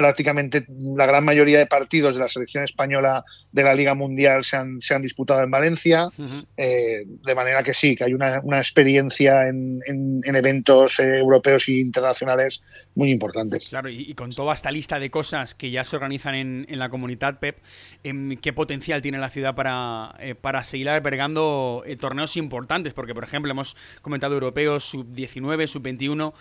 prácticamente 0.00 0.64
la 0.96 1.04
gran 1.04 1.22
mayoría 1.26 1.58
de 1.58 1.66
partidos 1.66 2.14
de 2.14 2.22
la 2.22 2.28
selección 2.28 2.64
española 2.64 3.22
de 3.52 3.62
la 3.62 3.74
Liga 3.74 3.94
Mundial 3.94 4.44
se 4.44 4.56
han, 4.56 4.80
se 4.80 4.94
han 4.94 5.02
disputado 5.02 5.42
en 5.42 5.50
Valencia, 5.50 6.08
eh, 6.56 7.04
de 7.04 7.34
manera 7.34 7.62
que 7.62 7.74
sí, 7.74 7.94
que 7.94 8.04
hay 8.04 8.14
una, 8.14 8.40
experiencia 8.56 9.46
en, 9.46 9.80
eventos 10.24 10.98
eh, 11.00 11.18
europeos 11.18 11.68
e 11.68 11.72
internacionales 11.72 12.62
muy 12.94 13.10
importante. 13.10 13.58
Claro, 13.58 13.90
y, 13.90 14.14
con 14.14 14.32
toda 14.32 14.54
esta 14.54 14.70
lista 14.70 14.98
de 14.98 15.10
cosas 15.10 15.54
que 15.54 15.70
ya 15.70 15.84
se 15.84 15.96
organizan 15.96 16.34
en, 16.34 16.78
la 16.78 16.88
comunidad, 16.88 17.38
Pep, 17.38 17.58
em, 18.02 18.38
¿qué 18.38 18.54
potencial 18.54 19.02
tiene 19.02 19.18
la 19.18 19.28
ciudad 19.28 19.54
para, 19.54 20.14
eh, 20.18 20.34
para 20.34 20.64
seguir 20.64 20.88
albergando 20.88 21.84
torneos 22.00 22.38
importantes? 22.38 22.94
Porque, 22.94 23.14
por 23.14 23.24
ejemplo, 23.24 23.50
hemos 23.50 23.76
comentado 24.00 24.32
europeos 24.32 24.84
sub-19, 24.84 25.66
sub-21. 25.66 26.32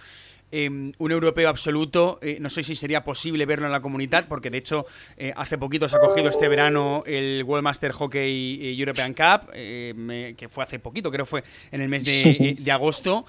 Em, 0.51 0.93
un 0.97 1.11
europeo 1.11 1.47
absoluto. 1.47 2.17
Eh, 2.23 2.37
no 2.39 2.49
sé 2.49 2.63
si 2.63 2.75
sería 2.75 3.03
posible 3.03 3.45
verlo 3.45 3.67
en 3.67 3.71
la 3.71 3.81
comunidad, 3.81 4.25
porque 4.27 4.49
de 4.49 4.57
hecho 4.57 4.87
eh, 5.15 5.31
hace 5.35 5.59
poquito 5.59 5.87
se 5.87 5.95
ha 5.95 5.99
cogido 5.99 6.29
este 6.29 6.47
verano 6.47 7.03
el 7.05 7.43
World 7.45 7.63
Master 7.63 7.91
Hockey 7.91 8.59
eh, 8.59 8.75
European 8.75 9.13
Cup, 9.13 9.51
que 9.51 10.49
fue 10.49 10.63
hace 10.63 10.79
poquito, 10.79 11.11
creo 11.11 11.25
que 11.25 11.29
fue 11.29 11.43
en 11.71 11.81
el 11.81 11.89
mes 11.89 12.03
de, 12.03 12.71
agosto. 12.71 13.25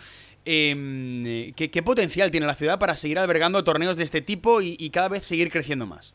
Em, 0.47 1.53
¿qué, 1.53 1.83
potencial 1.83 2.31
tiene 2.31 2.47
la 2.47 2.55
ciudad 2.55 2.79
para 2.79 2.97
seguir 2.97 3.19
albergando 3.19 3.63
torneos 3.65 3.99
de 3.99 4.05
este 4.05 4.23
tipo 4.23 4.63
y, 4.63 4.89
cada 4.89 5.09
vez 5.09 5.27
seguir 5.27 5.51
creciendo 5.51 5.85
más? 5.85 6.15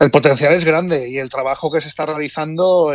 El 0.00 0.10
potencial 0.10 0.52
es 0.54 0.64
grande 0.64 1.08
y 1.08 1.18
el 1.18 1.28
trabajo 1.28 1.70
que 1.70 1.80
se 1.80 1.86
está 1.86 2.06
realizando 2.06 2.92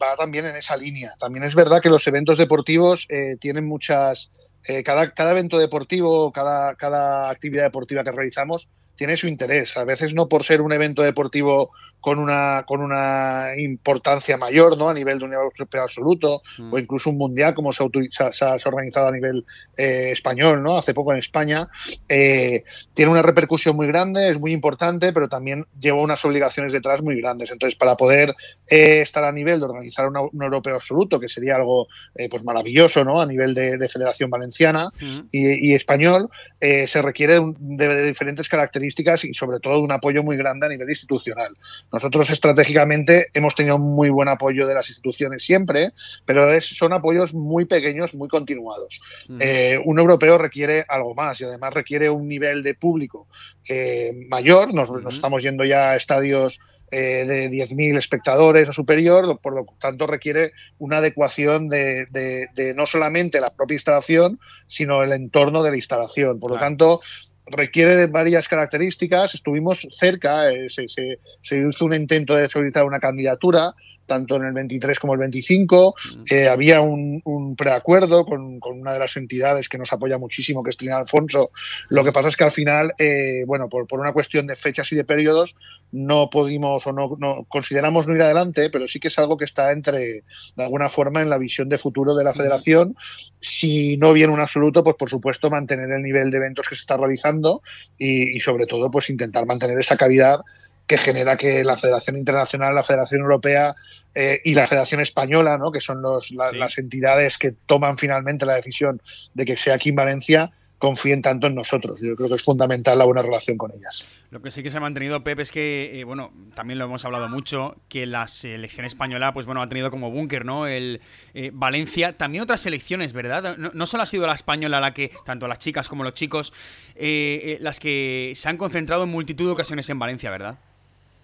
va 0.00 0.16
también 0.16 0.46
en 0.46 0.54
esa 0.54 0.76
línea. 0.76 1.14
También 1.18 1.44
es 1.44 1.56
verdad 1.56 1.82
que 1.82 1.90
los 1.90 2.06
eventos 2.06 2.38
deportivos 2.38 3.08
tienen 3.40 3.66
muchas, 3.66 4.30
eh, 4.66 4.82
cada, 4.82 5.12
cada 5.12 5.32
evento 5.32 5.58
deportivo, 5.58 6.32
cada, 6.32 6.74
cada 6.76 7.30
actividad 7.30 7.64
deportiva 7.64 8.04
que 8.04 8.12
realizamos 8.12 8.70
tiene 8.96 9.16
su 9.16 9.26
interés. 9.26 9.76
A 9.76 9.84
veces 9.84 10.14
no 10.14 10.28
por 10.28 10.44
ser 10.44 10.60
un 10.60 10.72
evento 10.72 11.02
deportivo 11.02 11.70
con 12.04 12.18
una, 12.18 12.64
con 12.66 12.82
una 12.82 13.52
importancia 13.56 14.36
mayor 14.36 14.76
¿no? 14.76 14.90
a 14.90 14.94
nivel 14.94 15.18
de 15.18 15.24
un 15.24 15.32
europeo 15.32 15.80
absoluto 15.80 16.42
mm. 16.58 16.74
o 16.74 16.78
incluso 16.78 17.08
un 17.08 17.16
mundial 17.16 17.54
como 17.54 17.72
se 17.72 17.82
ha, 17.82 18.56
organizado 18.66 19.08
a 19.08 19.10
nivel 19.10 19.46
eh, 19.78 20.10
español 20.12 20.62
¿no? 20.62 20.76
hace 20.76 20.92
poco 20.92 21.14
en 21.14 21.18
España, 21.18 21.66
eh, 22.06 22.62
tiene 22.92 23.10
una 23.10 23.22
repercusión 23.22 23.74
muy 23.74 23.86
grande, 23.86 24.28
es 24.28 24.38
muy 24.38 24.52
importante, 24.52 25.14
pero 25.14 25.30
también 25.30 25.64
lleva 25.80 26.02
unas 26.02 26.22
obligaciones 26.26 26.74
detrás 26.74 27.00
muy 27.00 27.18
grandes. 27.22 27.50
Entonces, 27.50 27.74
para 27.74 27.96
poder 27.96 28.34
eh, 28.68 29.00
estar 29.00 29.24
a 29.24 29.32
nivel 29.32 29.60
de 29.60 29.64
organizar 29.64 30.06
un 30.06 30.42
europeo 30.42 30.74
absoluto, 30.74 31.18
que 31.18 31.30
sería 31.30 31.56
algo 31.56 31.88
pues 32.28 32.44
maravilloso 32.44 33.02
¿no? 33.02 33.18
a 33.18 33.24
nivel 33.24 33.54
de, 33.54 33.88
Federación 33.88 34.28
Valenciana 34.28 34.90
mm. 35.00 35.20
y, 35.32 35.72
español, 35.72 36.28
se 36.60 37.00
requiere 37.00 37.40
de 37.58 38.06
diferentes 38.06 38.48
características 38.48 38.83
y 39.24 39.34
sobre 39.34 39.60
todo 39.60 39.80
un 39.80 39.92
apoyo 39.92 40.22
muy 40.22 40.36
grande 40.36 40.66
a 40.66 40.68
nivel 40.68 40.88
institucional. 40.88 41.56
Nosotros 41.92 42.30
estratégicamente 42.30 43.28
hemos 43.34 43.54
tenido 43.54 43.78
muy 43.78 44.10
buen 44.10 44.28
apoyo 44.28 44.66
de 44.66 44.74
las 44.74 44.88
instituciones 44.88 45.42
siempre, 45.42 45.92
pero 46.24 46.60
son 46.60 46.92
apoyos 46.92 47.34
muy 47.34 47.64
pequeños, 47.64 48.14
muy 48.14 48.28
continuados. 48.28 49.00
Eh, 49.40 49.80
un 49.84 49.98
europeo 49.98 50.38
requiere 50.38 50.84
algo 50.88 51.14
más 51.14 51.40
y 51.40 51.44
además 51.44 51.74
requiere 51.74 52.10
un 52.10 52.28
nivel 52.28 52.62
de 52.62 52.74
público 52.74 53.28
eh, 53.68 54.12
mayor. 54.28 54.74
Nos, 54.74 54.90
estamos 55.14 55.42
yendo 55.42 55.64
ya 55.64 55.90
a 55.90 55.96
estadios 55.96 56.60
eh, 56.90 57.24
de 57.26 57.50
10.000 57.50 57.98
espectadores 57.98 58.68
o 58.68 58.72
superior, 58.72 59.40
por 59.40 59.54
lo 59.54 59.66
tanto 59.80 60.06
requiere 60.06 60.52
una 60.78 60.98
adecuación 60.98 61.68
de, 61.68 62.46
no 62.76 62.86
solamente 62.86 63.40
la 63.40 63.50
propia 63.50 63.74
instalación, 63.74 64.38
sino 64.68 65.02
el 65.02 65.12
entorno 65.12 65.62
de 65.62 65.70
la 65.70 65.76
instalación. 65.76 66.38
Por 66.38 66.52
lo 66.52 66.58
tanto, 66.58 67.00
requiere 67.46 67.96
de 67.96 68.06
varias 68.06 68.48
características. 68.48 69.34
Estuvimos 69.34 69.86
cerca, 69.90 70.50
eh, 70.50 70.68
se, 70.68 71.18
hizo 71.56 71.84
un 71.84 71.94
intento 71.94 72.34
de 72.34 72.48
solicitar 72.48 72.84
una 72.84 73.00
candidatura, 73.00 73.72
tanto 74.06 74.36
en 74.36 74.44
el 74.44 74.52
23 74.52 74.98
como 74.98 75.14
el 75.14 75.20
25. 75.20 75.94
Eh, 76.30 76.48
había 76.48 76.80
un, 76.80 77.22
preacuerdo 77.56 78.24
con, 78.24 78.60
una 78.62 78.92
de 78.92 78.98
las 78.98 79.16
entidades 79.16 79.68
que 79.68 79.78
nos 79.78 79.92
apoya 79.92 80.18
muchísimo, 80.18 80.62
que 80.62 80.70
es 80.70 80.76
Trinidad 80.76 81.00
Alfonso. 81.00 81.50
Lo 81.88 82.04
que 82.04 82.12
pasa 82.12 82.28
es 82.28 82.36
que 82.36 82.44
al 82.44 82.50
final, 82.50 82.94
eh, 82.98 83.44
bueno, 83.46 83.68
por, 83.68 83.86
una 83.92 84.12
cuestión 84.12 84.46
de 84.46 84.56
fechas 84.56 84.90
y 84.92 84.96
de 84.96 85.04
periodos, 85.04 85.56
no 85.92 86.28
pudimos 86.30 86.86
o 86.86 86.92
no, 86.92 87.44
consideramos 87.48 88.06
no 88.06 88.14
ir 88.14 88.22
adelante, 88.22 88.70
pero 88.70 88.86
sí 88.88 88.98
que 88.98 89.08
es 89.08 89.18
algo 89.18 89.36
que 89.36 89.44
está 89.44 89.72
entre, 89.72 90.24
de 90.56 90.62
alguna 90.62 90.88
forma, 90.88 91.22
en 91.22 91.30
la 91.30 91.38
visión 91.38 91.68
de 91.68 91.78
futuro 91.78 92.14
de 92.14 92.24
la 92.24 92.34
federación. 92.34 92.96
Si 93.40 93.96
no 93.96 94.12
viene 94.12 94.32
un 94.32 94.40
absoluto, 94.40 94.82
pues 94.82 94.96
por 94.96 95.10
supuesto 95.10 95.50
mantener 95.50 95.90
el 95.90 96.02
nivel 96.02 96.30
de 96.30 96.38
eventos 96.38 96.68
que 96.68 96.74
se 96.74 96.80
está 96.80 96.96
realizando 96.96 97.62
y, 97.96 98.36
y 98.36 98.40
sobre 98.40 98.66
todo, 98.66 98.90
pues 98.90 99.10
intentar 99.10 99.46
mantener 99.46 99.78
esa 99.78 99.96
calidad 99.96 100.40
que 100.86 100.98
genera 100.98 101.36
que 101.36 101.64
la 101.64 101.76
Federación 101.76 102.16
Internacional, 102.16 102.74
la 102.74 102.82
Federación 102.82 103.22
Europea 103.22 103.74
eh, 104.14 104.40
y 104.44 104.54
la 104.54 104.66
Federación 104.66 105.00
Española, 105.00 105.56
¿no? 105.56 105.72
que 105.72 105.80
son 105.80 106.02
los, 106.02 106.30
las 106.30 106.78
entidades 106.78 107.38
que 107.38 107.52
toman 107.52 107.96
finalmente 107.96 108.46
la 108.46 108.54
decisión 108.54 109.00
de 109.32 109.44
que 109.44 109.56
sea 109.56 109.74
aquí 109.74 109.90
en 109.90 109.96
Valencia, 109.96 110.52
confíen 110.78 111.22
tanto 111.22 111.46
en 111.46 111.54
nosotros. 111.54 111.98
Yo 112.02 112.14
creo 112.14 112.28
que 112.28 112.34
es 112.34 112.42
fundamental 112.42 112.98
la 112.98 113.06
buena 113.06 113.22
relación 113.22 113.56
con 113.56 113.70
ellas. 113.72 114.04
Lo 114.30 114.42
que 114.42 114.50
sí 114.50 114.62
que 114.62 114.68
se 114.68 114.76
ha 114.76 114.80
mantenido, 114.80 115.24
Pep, 115.24 115.40
es 115.40 115.50
que, 115.50 115.98
eh, 115.98 116.04
bueno, 116.04 116.30
también 116.54 116.78
lo 116.78 116.84
hemos 116.84 117.04
hablado 117.06 117.28
mucho, 117.30 117.76
que 117.88 118.04
la 118.04 118.28
selección 118.28 118.84
española, 118.84 119.32
pues 119.32 119.46
bueno, 119.46 119.62
ha 119.62 119.68
tenido 119.70 119.90
como 119.90 120.10
búnker, 120.10 120.44
¿no? 120.44 120.66
El 120.66 121.00
eh, 121.32 121.50
Valencia, 121.54 122.12
también 122.12 122.42
otras 122.42 122.60
selecciones, 122.60 123.14
¿verdad? 123.14 123.56
No, 123.56 123.86
solo 123.86 124.02
ha 124.02 124.06
sido 124.06 124.26
la 124.26 124.34
española 124.34 124.78
la 124.78 124.92
que, 124.92 125.10
tanto 125.24 125.48
las 125.48 125.58
chicas 125.58 125.88
como 125.88 126.04
los 126.04 126.12
chicos, 126.12 126.52
las 126.94 127.80
que 127.80 128.32
se 128.34 128.48
han 128.50 128.58
concentrado 128.58 129.04
en 129.04 129.10
multitud 129.10 129.46
de 129.46 129.52
ocasiones 129.52 129.88
en 129.88 129.98
Valencia, 129.98 130.30
¿verdad? 130.30 130.58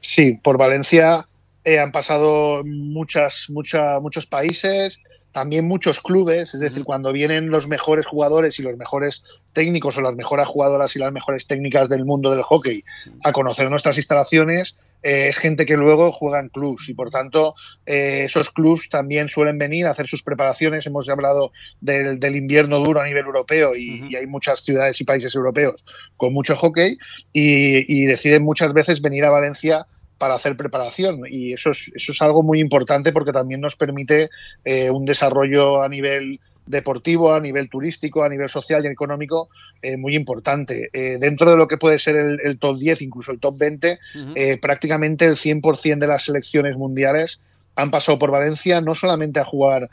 Sí, 0.00 0.38
por 0.42 0.59
Valencia 0.59 1.26
eh, 1.64 1.78
han 1.78 1.92
pasado 1.92 2.62
muchas, 2.64 3.47
muchos 3.50 4.26
países, 4.26 4.99
también 5.32 5.66
muchos 5.66 6.00
clubes, 6.00 6.54
es 6.54 6.60
decir, 6.60 6.84
cuando 6.84 7.12
vienen 7.12 7.50
los 7.50 7.68
mejores 7.68 8.06
jugadores 8.06 8.58
y 8.58 8.62
los 8.62 8.76
mejores 8.76 9.22
técnicos 9.52 9.96
o 9.99 10.00
las 10.00 10.14
mejores 10.14 10.46
jugadoras 10.46 10.96
y 10.96 10.99
las 10.99 11.12
mejores 11.12 11.46
técnicas 11.46 11.88
del 11.88 12.04
mundo 12.04 12.30
del 12.30 12.42
hockey 12.42 12.84
a 13.25 13.32
conocer 13.32 13.70
nuestras 13.70 13.96
instalaciones, 13.96 14.76
eh, 15.02 15.28
es 15.28 15.38
gente 15.38 15.64
que 15.64 15.76
luego 15.76 16.12
juega 16.12 16.40
en 16.40 16.49
clubs 16.49 16.88
y 16.88 16.94
por 16.94 17.10
tanto 17.10 17.54
eh, 17.87 18.25
esos 18.26 18.50
clubs 18.50 18.88
también 18.88 19.28
suelen 19.28 19.58
venir 19.58 19.87
a 19.87 19.90
hacer 19.90 20.06
sus 20.06 20.22
preparaciones. 20.22 20.87
Hemos 20.87 21.08
hablado 21.08 21.52
del, 21.80 22.37
invierno 22.37 22.80
duro 22.80 23.00
a 23.00 23.04
nivel 23.04 23.25
europeo 23.25 23.75
y, 23.75 24.14
hay 24.14 24.26
muchas 24.26 24.60
ciudades 24.60 25.00
y 25.00 25.04
países 25.04 25.34
europeos 25.34 25.84
con 26.16 26.32
mucho 26.32 26.56
hockey 26.56 26.99
y, 27.32 28.04
deciden 28.04 28.42
muchas 28.42 28.72
veces 28.72 29.00
venir 29.00 29.25
a 29.25 29.30
Valencia 29.30 29.87
para 30.21 30.35
hacer 30.35 30.55
preparación 30.55 31.23
y 31.27 31.55
eso 31.55 31.71
es, 31.71 31.91
eso 31.95 32.12
es 32.12 32.21
algo 32.21 32.43
muy 32.43 32.61
importante 32.61 33.11
porque 33.11 33.33
también 33.33 33.62
nos 33.62 33.75
permite 33.75 34.29
eh, 34.67 34.91
un 34.91 35.07
desarrollo 35.07 35.83
a 35.83 35.89
nivel 35.89 36.39
deportivo, 36.67 37.33
a 37.33 37.41
nivel 37.41 37.71
turístico, 37.71 38.23
a 38.23 38.29
nivel 38.29 38.50
social 38.50 38.85
y 38.85 38.89
económico 38.89 39.49
eh, 39.81 39.97
muy 39.97 40.15
importante. 40.15 40.91
Eh, 40.93 41.17
dentro 41.19 41.50
de 41.50 41.57
lo 41.57 41.67
que 41.67 41.79
puede 41.79 41.99
ser 41.99 42.17
el, 42.17 42.59
top 42.59 42.79
10, 42.79 43.00
incluso 43.00 43.33
el 43.33 43.41
top 43.41 43.57
20, 43.57 43.99
eh, 44.35 44.59
prácticamente 44.59 45.25
el 45.25 45.37
100% 45.37 45.99
de 45.99 46.07
las 46.07 46.25
selecciones 46.25 46.77
mundiales 46.77 47.41
han 47.77 47.91
pasado 47.91 48.19
por 48.19 48.31
Valencia 48.31 48.83
no 48.83 48.95
solamente 48.95 49.41
a 49.41 49.45
jugar 49.45 49.89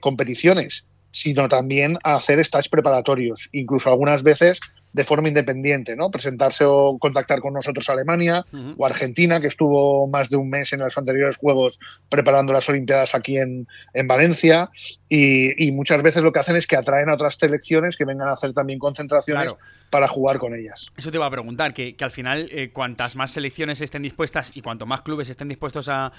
competiciones, 0.00 0.86
sino 1.12 1.48
también 1.48 1.98
a 2.02 2.16
hacer 2.16 2.40
estáis 2.40 2.68
preparatorios, 2.68 3.48
incluso 3.52 3.88
algunas 3.88 4.22
veces 4.22 4.60
de 4.92 5.04
forma 5.04 5.28
independiente, 5.28 5.96
¿no? 5.96 6.10
Presentarse 6.10 6.64
o 6.66 6.98
contactar 6.98 7.40
con 7.40 7.54
nosotros 7.54 7.88
a 7.88 7.92
Alemania 7.94 8.44
o 8.76 8.84
Argentina, 8.84 9.40
que 9.40 9.46
estuvo 9.46 10.06
más 10.06 10.28
de 10.28 10.36
un 10.36 10.50
mes 10.50 10.72
en 10.72 10.80
los 10.80 10.96
anteriores 10.98 11.36
Juegos 11.36 11.78
preparando 12.08 12.52
las 12.52 12.68
Olimpiadas 12.68 13.14
aquí 13.14 13.38
en, 13.38 13.66
Valencia. 14.06 14.70
Y, 15.08 15.72
muchas 15.72 16.02
veces 16.02 16.22
lo 16.22 16.32
que 16.32 16.40
hacen 16.40 16.56
es 16.56 16.66
que 16.66 16.76
atraen 16.76 17.08
a 17.08 17.14
otras 17.14 17.36
selecciones 17.36 17.96
que 17.96 18.04
vengan 18.04 18.28
a 18.28 18.32
hacer 18.32 18.52
también 18.52 18.78
concentraciones 18.78 19.54
para 19.88 20.08
jugar 20.08 20.38
con 20.38 20.54
ellas. 20.54 20.90
Eso 20.96 21.10
te 21.10 21.16
iba 21.16 21.26
a 21.26 21.30
preguntar, 21.30 21.72
que, 21.72 21.96
al 22.00 22.10
final 22.10 22.48
eh, 22.50 22.70
cuantas 22.72 23.16
más 23.16 23.30
selecciones 23.30 23.80
estén 23.80 24.02
dispuestas 24.02 24.54
y 24.56 24.62
cuanto 24.62 24.84
más 24.86 25.02
clubes 25.02 25.28
estén 25.30 25.48
dispuestos 25.48 25.88
a, 25.88 26.12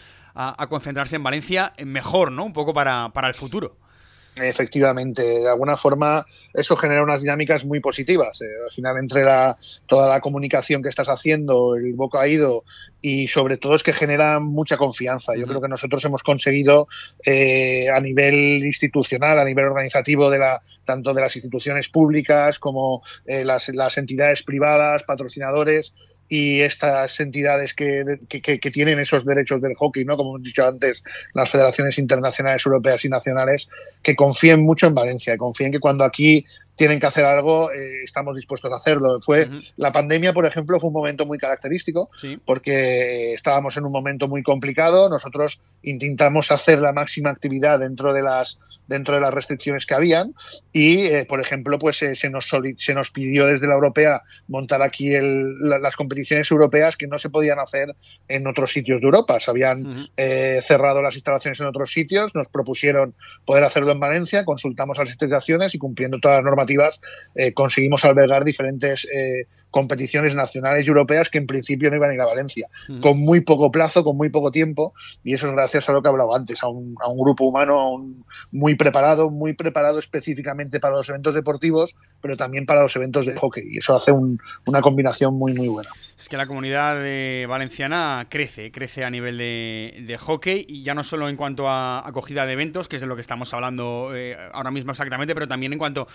concentrarse 0.69 1.15
en 1.15 1.23
Valencia, 1.23 1.73
mejor, 1.85 2.31
¿no? 2.31 2.43
Un 2.45 2.53
poco 2.53 2.73
para, 2.73 3.09
para 3.09 3.27
el 3.27 3.35
futuro. 3.35 3.77
Efectivamente, 4.35 5.21
de 5.21 5.47
alguna 5.47 5.77
forma 5.77 6.25
eso 6.53 6.75
genera 6.75 7.03
unas 7.03 7.21
dinámicas 7.21 7.65
muy 7.65 7.79
positivas. 7.79 8.41
Eh, 8.41 8.45
al 8.65 8.71
final, 8.71 8.97
entre 8.97 9.23
la, 9.23 9.55
toda 9.85 10.09
la 10.09 10.21
comunicación 10.21 10.81
que 10.81 10.89
estás 10.89 11.07
haciendo, 11.07 11.75
el 11.75 11.93
boca 11.93 12.21
ha 12.21 12.27
ido 12.27 12.63
y 12.99 13.27
sobre 13.27 13.57
todo 13.57 13.75
es 13.75 13.83
que 13.83 13.93
genera 13.93 14.39
mucha 14.39 14.77
confianza. 14.77 15.35
Yo 15.35 15.45
creo 15.45 15.61
que 15.61 15.67
nosotros 15.67 16.03
hemos 16.05 16.23
conseguido 16.23 16.87
eh, 17.25 17.89
a 17.89 17.99
nivel 17.99 18.65
institucional, 18.65 19.37
a 19.37 19.45
nivel 19.45 19.65
organizativo, 19.65 20.31
de 20.31 20.39
la, 20.39 20.63
tanto 20.83 21.13
de 21.13 21.21
las 21.21 21.35
instituciones 21.35 21.89
públicas 21.89 22.57
como 22.57 23.03
eh, 23.25 23.43
las, 23.45 23.69
las 23.69 23.97
entidades 23.97 24.41
privadas, 24.41 25.03
patrocinadores, 25.03 25.93
y 26.29 26.61
estas 26.61 27.19
entidades 27.19 27.73
que, 27.73 28.03
tienen 28.71 28.99
esos 28.99 29.25
derechos 29.25 29.61
del 29.61 29.75
hockey, 29.75 30.05
¿no? 30.05 30.17
Como 30.17 30.31
hemos 30.31 30.43
dicho 30.43 30.65
antes, 30.65 31.03
las 31.33 31.49
federaciones 31.49 31.97
internacionales, 31.97 32.65
europeas 32.65 33.05
y 33.05 33.09
nacionales, 33.09 33.69
que 34.01 34.15
confíen 34.15 34.63
mucho 34.63 34.87
en 34.87 34.95
Valencia, 34.95 35.33
que 35.33 35.37
confíen 35.37 35.71
que 35.71 35.79
cuando 35.79 36.03
aquí 36.03 36.45
tienen 36.75 36.99
que 36.99 37.05
hacer 37.05 37.25
algo, 37.25 37.71
eh, 37.71 38.03
estamos 38.03 38.35
dispuestos 38.35 38.71
a 38.71 38.75
hacerlo. 38.75 39.19
Fue 39.21 39.47
la 39.75 39.91
pandemia, 39.91 40.33
por 40.33 40.45
ejemplo, 40.45 40.79
fue 40.79 40.87
un 40.87 40.95
momento 40.95 41.25
muy 41.25 41.37
característico 41.37 42.09
porque 42.45 43.33
estábamos 43.33 43.77
en 43.77 43.85
un 43.85 43.91
momento 43.91 44.27
muy 44.27 44.41
complicado. 44.41 45.09
Nosotros 45.09 45.61
intentamos 45.83 46.51
hacer 46.51 46.79
la 46.79 46.93
máxima 46.93 47.29
actividad 47.29 47.79
dentro 47.79 48.13
de 48.13 48.23
las 48.23 48.59
dentro 48.87 49.15
de 49.15 49.21
las 49.21 49.33
restricciones 49.33 49.85
que 49.85 49.93
habían 49.93 50.33
y, 50.71 51.05
eh, 51.05 51.25
por 51.27 51.39
ejemplo, 51.39 51.79
pues 51.79 52.01
eh, 52.01 52.15
se 52.15 52.29
nos 52.29 52.49
se 52.77 52.93
nos 52.93 53.11
pidió 53.11 53.45
desde 53.45 53.67
la 53.67 53.75
europea 53.75 54.21
montar 54.47 54.81
aquí 54.81 55.13
el, 55.13 55.59
las 55.59 55.95
competiciones 55.95 56.49
europeas 56.51 56.97
que 56.97 57.07
no 57.07 57.19
se 57.19 57.29
podían 57.29 57.59
hacer 57.59 57.95
en 58.27 58.47
otros 58.47 58.71
sitios 58.71 58.99
de 58.99 59.05
Europa. 59.05 59.39
Se 59.39 59.51
habían 59.51 60.09
cerrado 60.61 61.01
las 61.01 61.15
instalaciones 61.15 61.59
en 61.59 61.67
otros 61.67 61.91
sitios, 61.91 62.35
nos 62.35 62.49
propusieron 62.49 63.15
poder 63.45 63.63
hacerlo 63.63 63.91
en 63.91 63.99
Valencia, 63.99 64.45
consultamos 64.45 64.97
las 64.97 65.09
instalaciones 65.09 65.75
y 65.75 65.77
cumpliendo 65.77 66.19
todas 66.19 66.37
las 66.37 66.45
normas 66.45 66.63
eh, 67.35 67.53
conseguimos 67.53 68.05
albergar 68.05 68.43
diferentes 68.43 69.05
eh, 69.05 69.47
competiciones 69.73 70.35
nacionales 70.35 70.85
y 70.85 70.89
europeas 70.89 71.29
que 71.31 71.39
en 71.39 71.47
principio 71.47 71.89
no 71.89 71.95
iban 71.95 72.11
a 72.11 72.13
ir 72.13 72.21
a 72.21 72.25
Valencia, 72.25 72.67
con 73.01 73.17
muy 73.17 73.41
poco 73.41 73.71
plazo, 73.71 74.03
con 74.03 74.15
muy 74.15 74.29
poco 74.29 74.51
tiempo, 74.51 74.93
y 75.23 75.33
eso 75.33 75.47
es 75.47 75.53
gracias 75.53 75.89
a 75.89 75.93
lo 75.93 76.01
que 76.01 76.09
he 76.09 76.11
hablado 76.11 76.35
antes, 76.35 76.61
a 76.61 76.67
un, 76.67 76.95
grupo 77.17 77.45
humano 77.45 78.05
muy 78.51 78.75
preparado, 78.75 79.31
muy 79.31 79.53
preparado 79.53 79.97
específicamente 79.97 80.79
para 80.79 80.97
los 80.97 81.09
eventos 81.09 81.33
deportivos, 81.33 81.95
pero 82.21 82.37
también 82.37 82.67
para 82.67 82.83
los 82.83 82.95
eventos 82.95 83.25
de 83.25 83.33
hockey, 83.33 83.63
y 83.67 83.79
eso 83.79 83.95
hace 83.95 84.11
una 84.11 84.81
combinación 84.81 85.33
muy, 85.33 85.53
muy 85.55 85.67
buena. 85.69 85.89
Es 86.19 86.29
que 86.29 86.37
la 86.37 86.45
comunidad 86.45 86.97
valenciana 87.47 88.27
crece, 88.29 88.71
crece 88.71 89.03
a 89.03 89.09
nivel 89.09 89.39
de, 89.39 90.17
hockey, 90.19 90.65
y 90.69 90.83
ya 90.83 90.93
no 90.93 91.03
solo 91.03 91.29
en 91.29 91.35
cuanto 91.35 91.67
a 91.67 92.07
acogida 92.07 92.45
de 92.45 92.53
eventos, 92.53 92.87
que 92.87 92.97
es 92.97 93.01
de 93.01 93.07
lo 93.07 93.15
que 93.15 93.21
estamos 93.21 93.51
hablando 93.55 94.11
eh, 94.15 94.37
ahora 94.53 94.69
mismo 94.69 94.91
exactamente, 94.91 95.33
pero 95.33 95.47
también 95.47 95.73
en 95.73 95.79
cuanto 95.79 96.07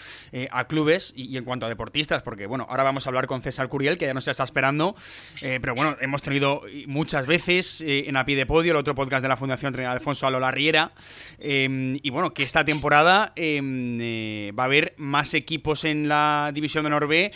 a 0.52 0.68
clubes 0.68 1.12
y, 1.16 1.24
y, 1.24 1.36
en 1.36 1.44
cuanto 1.44 1.66
a 1.66 1.68
deportistas, 1.68 2.22
porque 2.22 2.46
bueno, 2.46 2.64
ahora 2.70 2.84
vamos 2.84 3.04
a 3.06 3.10
hablar 3.10 3.26
con 3.26 3.42
César 3.50 3.68
Curiel, 3.68 3.96
que 3.96 4.06
ya 4.06 4.14
nos 4.14 4.28
está 4.28 4.44
esperando. 4.44 4.94
Eh, 5.42 5.58
pero 5.60 5.74
bueno, 5.74 5.96
hemos 6.00 6.22
tenido 6.22 6.62
muchas 6.86 7.26
veces 7.26 7.80
eh, 7.80 8.04
en 8.06 8.16
A 8.16 8.26
Pie 8.26 8.36
de 8.36 8.44
Podio, 8.44 8.72
el 8.72 8.76
otro 8.76 8.94
podcast 8.94 9.22
de 9.22 9.28
la 9.28 9.36
Fundación 9.36 9.78
Alfonso 9.80 10.26
Alola 10.26 10.50
Riera. 10.50 10.92
Em, 11.38 11.98
y 12.02 12.10
bueno, 12.10 12.34
que 12.34 12.42
esta 12.42 12.64
temporada 12.64 13.32
em, 13.36 13.98
eh, 14.00 14.52
va 14.58 14.64
a 14.64 14.66
haber 14.66 14.94
más 14.98 15.32
equipos 15.32 15.84
en 15.84 16.08
la 16.08 16.50
división 16.54 16.84
de 16.84 16.90
Norbe. 16.90 17.30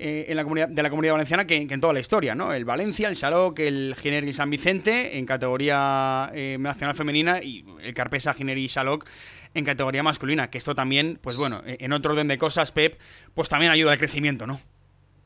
en 0.00 0.36
la 0.36 0.44
comunidad, 0.44 0.68
de 0.68 0.80
la 0.80 0.90
comunidad 0.90 1.14
valenciana 1.14 1.44
que, 1.44 1.56
en 1.56 1.80
toda 1.80 1.92
la 1.92 1.98
historia, 1.98 2.32
¿no? 2.32 2.52
El 2.52 2.64
Valencia, 2.64 3.08
el 3.08 3.16
Xaloc, 3.16 3.58
el 3.58 3.96
Gineri 4.00 4.32
San 4.32 4.48
Vicente 4.48 5.18
en 5.18 5.26
categoría 5.26 6.30
nacional 6.60 6.94
femenina 6.94 7.42
y 7.42 7.64
el 7.82 7.94
Carpesa, 7.94 8.32
Gineri 8.32 8.66
y 8.66 8.68
Xaloc 8.68 9.06
en 9.54 9.64
categoría 9.64 10.04
masculina, 10.04 10.50
que 10.50 10.58
esto 10.58 10.76
también, 10.76 11.18
pues 11.20 11.36
bueno, 11.36 11.62
en 11.66 11.92
otro 11.92 12.12
orden 12.12 12.28
de 12.28 12.38
cosas, 12.38 12.70
Pep, 12.70 12.96
pues 13.34 13.48
también 13.48 13.72
ayuda 13.72 13.90
al 13.90 13.98
crecimiento, 13.98 14.46
¿no? 14.46 14.60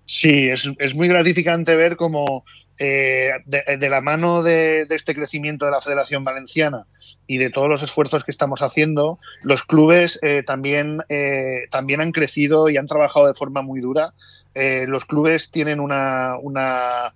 Sí, 0.04 0.48
es, 0.48 0.94
muy 0.94 1.08
gratificante 1.08 1.76
ver 1.76 1.96
cómo 1.96 2.44
eh, 2.78 3.30
de, 3.46 3.88
la 3.88 4.00
mano 4.00 4.42
de, 4.42 4.86
este 4.90 5.14
crecimiento 5.14 5.64
de 5.64 5.70
la 5.70 5.80
Federación 5.80 6.24
Valenciana 6.24 6.86
y 7.26 7.38
de 7.38 7.50
todos 7.50 7.68
los 7.68 7.82
esfuerzos 7.82 8.24
que 8.24 8.32
estamos 8.32 8.62
haciendo, 8.62 9.20
los 9.42 9.62
clubes 9.62 10.18
eh, 10.22 10.42
también, 10.44 11.02
eh, 11.08 11.66
también 11.70 12.00
han 12.00 12.10
crecido 12.10 12.68
y 12.68 12.76
han 12.76 12.86
trabajado 12.86 13.26
de 13.26 13.34
forma 13.34 13.62
muy 13.62 13.80
dura. 13.80 14.12
los 14.54 15.04
clubes 15.04 15.50
tienen 15.50 15.80
una, 15.80 16.36
una, 16.42 17.14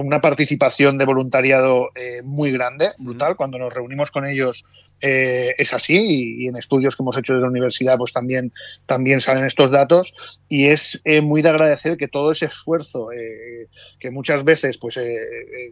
una 0.00 0.20
participación 0.20 0.98
de 0.98 1.06
voluntariado 1.06 1.88
muy 2.22 2.52
grande, 2.52 2.90
brutal. 2.98 3.34
Cuando 3.34 3.58
nos 3.58 3.72
reunimos 3.72 4.10
con 4.10 4.24
ellos 4.26 4.64
eh, 5.02 5.54
es 5.56 5.72
así 5.72 6.42
y, 6.42 6.48
en 6.48 6.56
estudios 6.56 6.94
que 6.94 7.02
hemos 7.02 7.16
hecho 7.16 7.34
de 7.34 7.40
la 7.40 7.48
universidad 7.48 7.96
pues 7.96 8.12
también, 8.12 8.52
también 8.84 9.20
salen 9.20 9.44
estos 9.44 9.70
datos 9.70 10.14
y 10.48 10.66
es 10.66 11.00
eh, 11.04 11.22
muy 11.22 11.40
de 11.40 11.48
agradecer 11.48 11.96
que 11.96 12.06
todo 12.08 12.32
ese 12.32 12.46
esfuerzo 12.46 13.10
eh, 13.12 13.68
que 13.98 14.10
muchas 14.10 14.44
veces 14.44 14.76
pues 14.76 14.98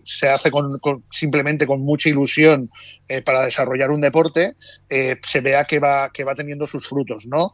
se 0.05 0.29
hace 0.29 0.51
con, 0.51 0.81
simplemente 1.11 1.67
con 1.67 1.81
mucha 1.81 2.09
ilusión 2.09 2.71
para 3.25 3.45
desarrollar 3.45 3.91
un 3.91 4.01
deporte 4.01 4.53
se 4.89 5.41
vea 5.41 5.65
que 5.65 5.79
va, 5.79 6.11
que 6.11 6.25
va 6.25 6.35
teniendo 6.35 6.67
sus 6.67 6.87
frutos, 6.87 7.27
¿no? 7.27 7.53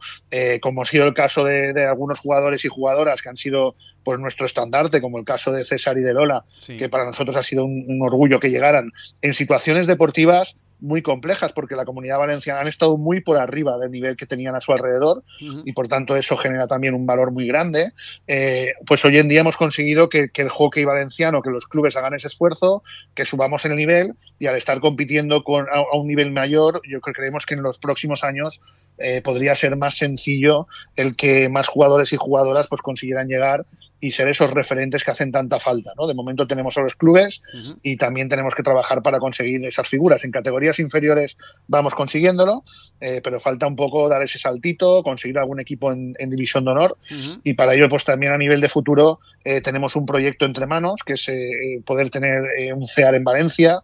como 0.61 0.81
ha 0.81 0.85
sido 0.85 1.05
el 1.05 1.13
caso 1.13 1.43
de, 1.43 1.85
algunos 1.85 2.19
jugadores 2.19 2.63
y 2.65 2.67
jugadoras 2.67 3.21
que 3.21 3.29
han 3.29 3.37
sido 3.37 3.75
pues 4.03 4.19
nuestro 4.19 4.45
estandarte, 4.45 5.01
como 5.01 5.17
el 5.17 5.25
caso 5.25 5.51
de 5.51 5.63
César 5.63 5.97
y 5.97 6.01
de 6.01 6.13
Lola, 6.13 6.45
que 6.65 6.89
para 6.89 7.05
nosotros 7.05 7.35
ha 7.35 7.43
sido 7.43 7.65
un 7.65 7.99
orgullo 8.01 8.39
que 8.39 8.51
llegaran 8.51 8.91
en 9.21 9.33
situaciones 9.33 9.87
deportivas 9.87 10.57
muy 10.85 11.01
complejas 11.01 11.51
porque 11.51 11.75
la 11.75 11.83
comunidad 11.83 12.19
valenciana 12.19 12.61
han 12.61 12.67
estado 12.67 12.97
muy 12.97 13.21
por 13.21 13.37
arriba 13.37 13.77
del 13.77 13.91
nivel 13.91 14.15
que 14.15 14.25
tenían 14.25 14.55
a 14.55 14.61
su 14.61 14.71
alrededor 14.71 15.23
y 15.39 15.73
por 15.73 15.87
tanto 15.87 16.15
eso 16.15 16.37
genera 16.37 16.67
también 16.67 16.93
un 16.93 17.05
valor 17.05 17.31
muy 17.31 17.47
grande. 17.47 17.91
Eh, 18.27 18.73
pues 18.85 19.03
hoy 19.03 19.17
en 19.17 19.27
día 19.27 19.41
hemos 19.41 19.57
conseguido 19.57 20.09
que, 20.09 20.29
el 20.35 20.49
hockey 20.49 20.85
valenciano, 20.85 21.41
que 21.41 21.49
los 21.49 21.65
clubes 21.65 21.95
hagan 21.95 22.13
ese 22.13 22.27
esfuerzo, 22.27 22.83
que 23.15 23.25
subamos 23.25 23.65
el 23.65 23.75
nivel 23.75 24.13
y 24.37 24.45
al 24.45 24.55
estar 24.55 24.79
compitiendo 24.79 25.43
con, 25.43 25.65
a, 25.69 25.97
un 25.97 26.07
nivel 26.07 26.31
mayor, 26.31 26.81
yo 26.89 27.01
creo 27.01 27.13
que 27.13 27.19
creemos 27.19 27.45
que 27.45 27.55
en 27.55 27.63
los 27.63 27.79
próximos 27.79 28.23
años 28.23 28.61
eh, 28.97 29.21
podría 29.21 29.55
ser 29.55 29.75
más 29.75 29.97
sencillo 29.97 30.67
el 30.95 31.15
que 31.15 31.49
más 31.49 31.67
jugadores 31.67 32.13
y 32.13 32.17
jugadoras 32.17 32.67
pues 32.67 32.81
consiguieran 32.81 33.27
llegar 33.27 33.65
y 34.05 34.11
ser 34.11 34.27
esos 34.27 34.51
referentes 34.51 35.03
que 35.03 35.09
hacen 35.09 35.31
tanta 35.31 35.59
falta. 35.59 35.93
¿no? 35.97 36.05
De 36.05 36.13
momento 36.13 36.45
tenemos 36.45 36.77
a 36.77 36.81
los 36.81 36.93
clubes 36.93 37.41
y 37.81 37.97
también 37.97 38.29
tenemos 38.29 38.53
que 38.53 38.61
trabajar 38.61 39.01
para 39.01 39.19
conseguir 39.19 39.65
esas 39.65 39.87
figuras. 39.87 40.23
En 40.23 40.31
categorías 40.31 40.77
inferiores 40.79 41.37
vamos 41.67 41.95
consiguiéndolo, 41.95 42.63
eh, 43.01 43.21
pero 43.23 43.39
falta 43.39 43.65
un 43.65 43.75
poco 43.75 44.07
dar 44.07 44.21
ese 44.21 44.37
saltito, 44.37 45.01
conseguir 45.01 45.39
algún 45.39 45.59
equipo 45.59 45.91
en, 45.91 46.13
división 46.29 46.65
de 46.65 46.71
honor 46.71 46.97
y 47.43 47.53
para 47.53 47.75
ello 47.75 47.87
pues 47.87 48.03
también 48.03 48.33
a 48.33 48.37
nivel 48.37 48.59
de 48.59 48.67
futuro 48.67 49.19
eh, 49.43 49.61
tenemos 49.61 49.95
un 49.95 50.05
proyecto 50.05 50.45
entre 50.45 50.65
manos 50.65 51.01
que 51.05 51.13
es 51.13 51.29
eh, 51.29 51.81
poder 51.85 52.09
tener 52.09 52.43
un 52.75 52.85
CEAR 52.85 53.15
en 53.15 53.23
Valencia 53.23 53.81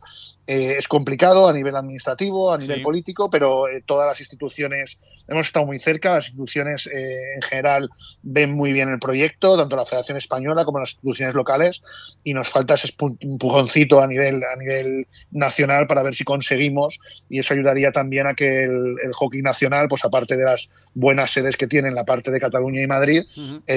eh, 0.48 0.76
es 0.78 0.88
complicado 0.88 1.48
a 1.48 1.54
nivel 1.54 1.76
administrativo, 1.76 2.52
a 2.52 2.58
nivel 2.58 2.82
político, 2.82 3.30
pero 3.30 3.70
eh, 3.70 3.84
todas 3.86 4.08
las 4.08 4.20
instituciones 4.20 5.00
hemos 5.28 5.48
estado 5.48 5.66
muy 5.66 5.80
cerca, 5.80 6.16
las 6.16 6.26
instituciones 6.26 6.88
eh, 6.88 7.36
en 7.36 7.42
general 7.42 7.90
ven 8.24 8.52
muy 8.52 8.74
bien 8.74 8.90
el 8.90 9.00
proyecto, 9.00 9.56
tanto 9.56 9.76
la 9.76 9.86
Federación 9.86 10.11
Española 10.18 10.66
como 10.66 10.80
las 10.80 10.92
instituciones 10.92 11.36
locales, 11.36 11.84
y 12.24 12.34
nos 12.34 12.50
falta 12.50 12.76
ese 12.76 12.94
empujoncito 13.20 14.02
a 14.02 14.08
nivel, 14.08 14.42
a 14.44 14.56
nivel 14.58 15.08
nacional 15.32 15.88
para 15.88 16.04
ver 16.04 16.16
si 16.16 16.24
conseguimos, 16.24 17.00
y 17.30 17.40
eso 17.40 17.54
ayudaría 17.54 17.92
también 17.92 18.28
a 18.28 18.34
que 18.34 18.64
el, 18.64 18.98
hockey 19.14 19.42
nacional, 19.42 19.88
pues 19.88 20.06
aparte 20.06 20.38
de 20.38 20.44
las 20.44 20.70
buenas 20.94 21.32
sedes 21.32 21.58
que 21.58 21.68
tienen 21.68 21.96
la 21.96 22.06
parte 22.06 22.32
de 22.32 22.40
Cataluña 22.40 22.82
y 22.82 22.88
Madrid, 22.88 23.24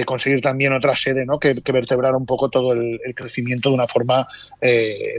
conseguir 0.07 0.41
también 0.41 0.73
otra 0.73 0.97
sede 0.97 1.25
¿no? 1.27 1.39
que, 1.39 1.55
vertebrar 1.55 2.15
un 2.15 2.27
poco 2.27 2.49
todo 2.49 2.73
el, 2.73 3.01
crecimiento 3.15 3.69
de 3.69 3.75
una 3.75 3.89
forma 3.89 4.27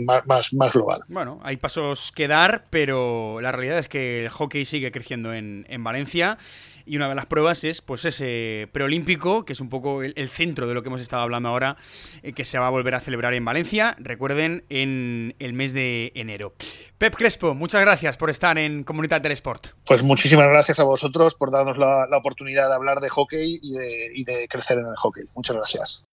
más, 0.01 0.25
más, 0.25 0.53
más 0.53 0.73
global. 0.73 1.01
Bueno, 1.07 1.39
hay 1.43 1.57
pasos 1.57 2.11
que 2.13 2.27
dar, 2.27 2.65
pero 2.69 3.39
la 3.41 3.51
realidad 3.51 3.79
es 3.79 3.87
que 3.87 4.23
el 4.23 4.29
hockey 4.29 4.65
sigue 4.65 4.91
creciendo 4.91 5.33
en, 5.33 5.65
Valencia 5.83 6.37
y 6.85 6.97
una 6.97 7.09
de 7.09 7.15
las 7.15 7.25
pruebas 7.25 7.63
es 7.63 7.81
pues 7.81 8.05
ese 8.05 8.69
preolímpico, 8.71 9.45
que 9.45 9.53
es 9.53 9.59
un 9.59 9.69
poco 9.69 10.03
el, 10.03 10.29
centro 10.29 10.67
de 10.67 10.73
lo 10.73 10.81
que 10.83 10.89
hemos 10.89 11.01
estado 11.01 11.21
hablando 11.21 11.49
ahora, 11.49 11.77
eh, 12.23 12.33
que 12.33 12.43
se 12.43 12.57
va 12.57 12.67
a 12.67 12.69
volver 12.69 12.95
a 12.95 12.99
celebrar 12.99 13.33
en 13.33 13.45
Valencia, 13.45 13.95
recuerden, 13.99 14.63
en 14.69 15.35
el 15.39 15.53
mes 15.53 15.73
de 15.73 16.11
enero. 16.15 16.53
Pep 16.97 17.15
Crespo, 17.15 17.53
muchas 17.53 17.81
gracias 17.81 18.17
por 18.17 18.29
estar 18.29 18.57
en 18.57 18.83
Comunidad 18.83 19.21
del 19.21 19.31
Sport. 19.33 19.67
Pues 19.85 20.03
muchísimas 20.03 20.47
gracias 20.47 20.79
a 20.79 20.83
vosotros 20.83 21.35
por 21.35 21.51
darnos 21.51 21.77
la, 21.77 22.07
oportunidad 22.15 22.69
de 22.69 22.75
hablar 22.75 23.01
de 23.01 23.09
hockey 23.09 23.59
y 23.61 23.73
de, 23.73 24.11
y 24.15 24.23
de 24.23 24.47
crecer 24.47 24.77
en 24.77 24.85
el 24.87 24.95
hockey. 24.95 25.23
Muchas 25.35 25.55
gracias. 25.55 26.05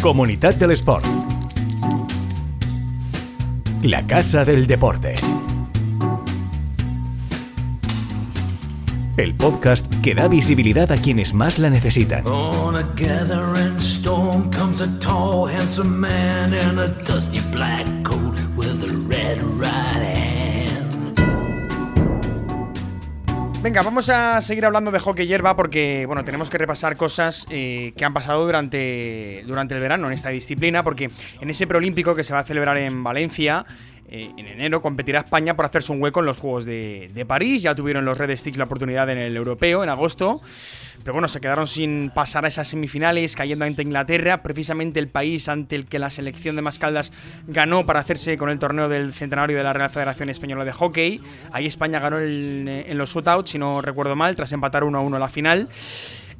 Comunidad 0.00 0.54
del 0.54 0.72
Sport 0.72 1.04
la 3.82 4.04
Casa 4.06 4.44
del 4.44 4.66
Deporte. 4.66 5.14
El 9.18 9.34
podcast 9.34 9.92
que 10.00 10.14
da 10.14 10.28
visibilidad 10.28 10.92
a 10.92 10.96
quienes 10.96 11.34
más 11.34 11.58
la 11.58 11.70
necesitan. 11.70 12.22
Venga, 23.60 23.82
vamos 23.82 24.08
a 24.08 24.40
seguir 24.40 24.64
hablando 24.64 24.92
de 24.92 25.00
hockey 25.00 25.26
hierba 25.26 25.56
porque, 25.56 26.06
bueno, 26.06 26.24
tenemos 26.24 26.48
que 26.48 26.58
repasar 26.58 26.96
cosas 26.96 27.44
eh, 27.50 27.92
que 27.96 28.04
han 28.04 28.14
pasado 28.14 28.44
durante, 28.46 29.42
durante 29.48 29.74
el 29.74 29.80
verano 29.80 30.06
en 30.06 30.12
esta 30.12 30.28
disciplina, 30.28 30.84
porque 30.84 31.10
en 31.40 31.50
ese 31.50 31.66
preolímpico 31.66 32.14
que 32.14 32.22
se 32.22 32.32
va 32.32 32.38
a 32.38 32.44
celebrar 32.44 32.76
en 32.76 33.02
Valencia, 33.02 33.66
eh, 34.10 34.32
en 34.36 34.46
enero 34.46 34.80
competirá 34.80 35.20
España 35.20 35.54
por 35.54 35.66
hacerse 35.66 35.92
un 35.92 36.02
hueco 36.02 36.20
en 36.20 36.26
los 36.26 36.38
Juegos 36.38 36.64
de, 36.64 37.24
París. 37.26 37.62
Ya 37.62 37.74
tuvieron 37.74 38.04
los 38.04 38.16
Red 38.16 38.36
Sticks 38.36 38.56
la 38.56 38.64
oportunidad 38.64 39.10
en 39.10 39.18
el 39.18 39.36
europeo 39.36 39.84
en 39.84 39.90
agosto. 39.90 40.40
Pero 41.02 41.12
bueno, 41.12 41.28
se 41.28 41.40
quedaron 41.40 41.66
sin 41.66 42.10
pasar 42.10 42.44
a 42.44 42.48
esas 42.48 42.68
semifinales, 42.68 43.36
cayendo 43.36 43.64
ante 43.64 43.82
Inglaterra, 43.82 44.42
precisamente 44.42 44.98
el 44.98 45.08
país 45.08 45.48
ante 45.48 45.76
el 45.76 45.84
que 45.86 45.98
la 45.98 46.10
selección 46.10 46.56
de 46.56 46.62
Mascaldas 46.62 47.12
ganó 47.46 47.86
para 47.86 48.00
hacerse 48.00 48.36
con 48.36 48.50
el 48.50 48.58
torneo 48.58 48.88
del 48.88 49.12
centenario 49.12 49.56
de 49.56 49.62
la 49.62 49.72
Real 49.72 49.90
Federación 49.90 50.28
Española 50.28 50.64
de 50.64 50.72
Hockey. 50.72 51.20
Ahí 51.52 51.66
España 51.66 52.00
ganó 52.00 52.18
en 52.18 52.98
los 52.98 53.10
shootouts, 53.10 53.50
si 53.50 53.58
no 53.58 53.80
recuerdo 53.80 54.16
mal, 54.16 54.34
tras 54.34 54.52
empatar 54.52 54.84
1 54.84 55.02
1 55.02 55.18
la 55.18 55.28
final. 55.28 55.68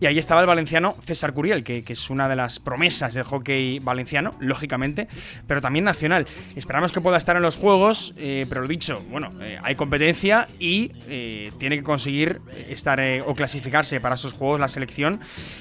Y 0.00 0.06
ahí 0.06 0.18
estaba 0.18 0.40
el 0.40 0.46
valenciano 0.46 0.94
César 1.04 1.32
Curiel, 1.32 1.64
que, 1.64 1.82
es 1.86 2.10
una 2.10 2.28
de 2.28 2.36
las 2.36 2.60
promesas 2.60 3.14
del 3.14 3.24
hockey 3.24 3.80
valenciano, 3.80 4.34
lógicamente, 4.38 5.08
pero 5.48 5.60
también 5.60 5.84
nacional. 5.84 6.26
Esperamos 6.54 6.92
que 6.92 7.00
pueda 7.00 7.16
estar 7.16 7.34
en 7.34 7.42
los 7.42 7.56
Juegos, 7.56 8.14
eh, 8.16 8.46
pero 8.48 8.62
lo 8.62 8.68
dicho, 8.68 9.04
bueno, 9.10 9.32
eh, 9.42 9.58
hay 9.60 9.74
competencia 9.74 10.48
y 10.60 10.92
eh, 11.08 11.50
tiene 11.58 11.78
que 11.78 11.82
conseguir 11.82 12.40
estar 12.68 13.00
o 13.26 13.34
clasificarse 13.34 14.00
para 14.00 14.14
esos 14.14 14.32
Juegos 14.32 14.60
la 14.60 14.68
selección 14.68 15.20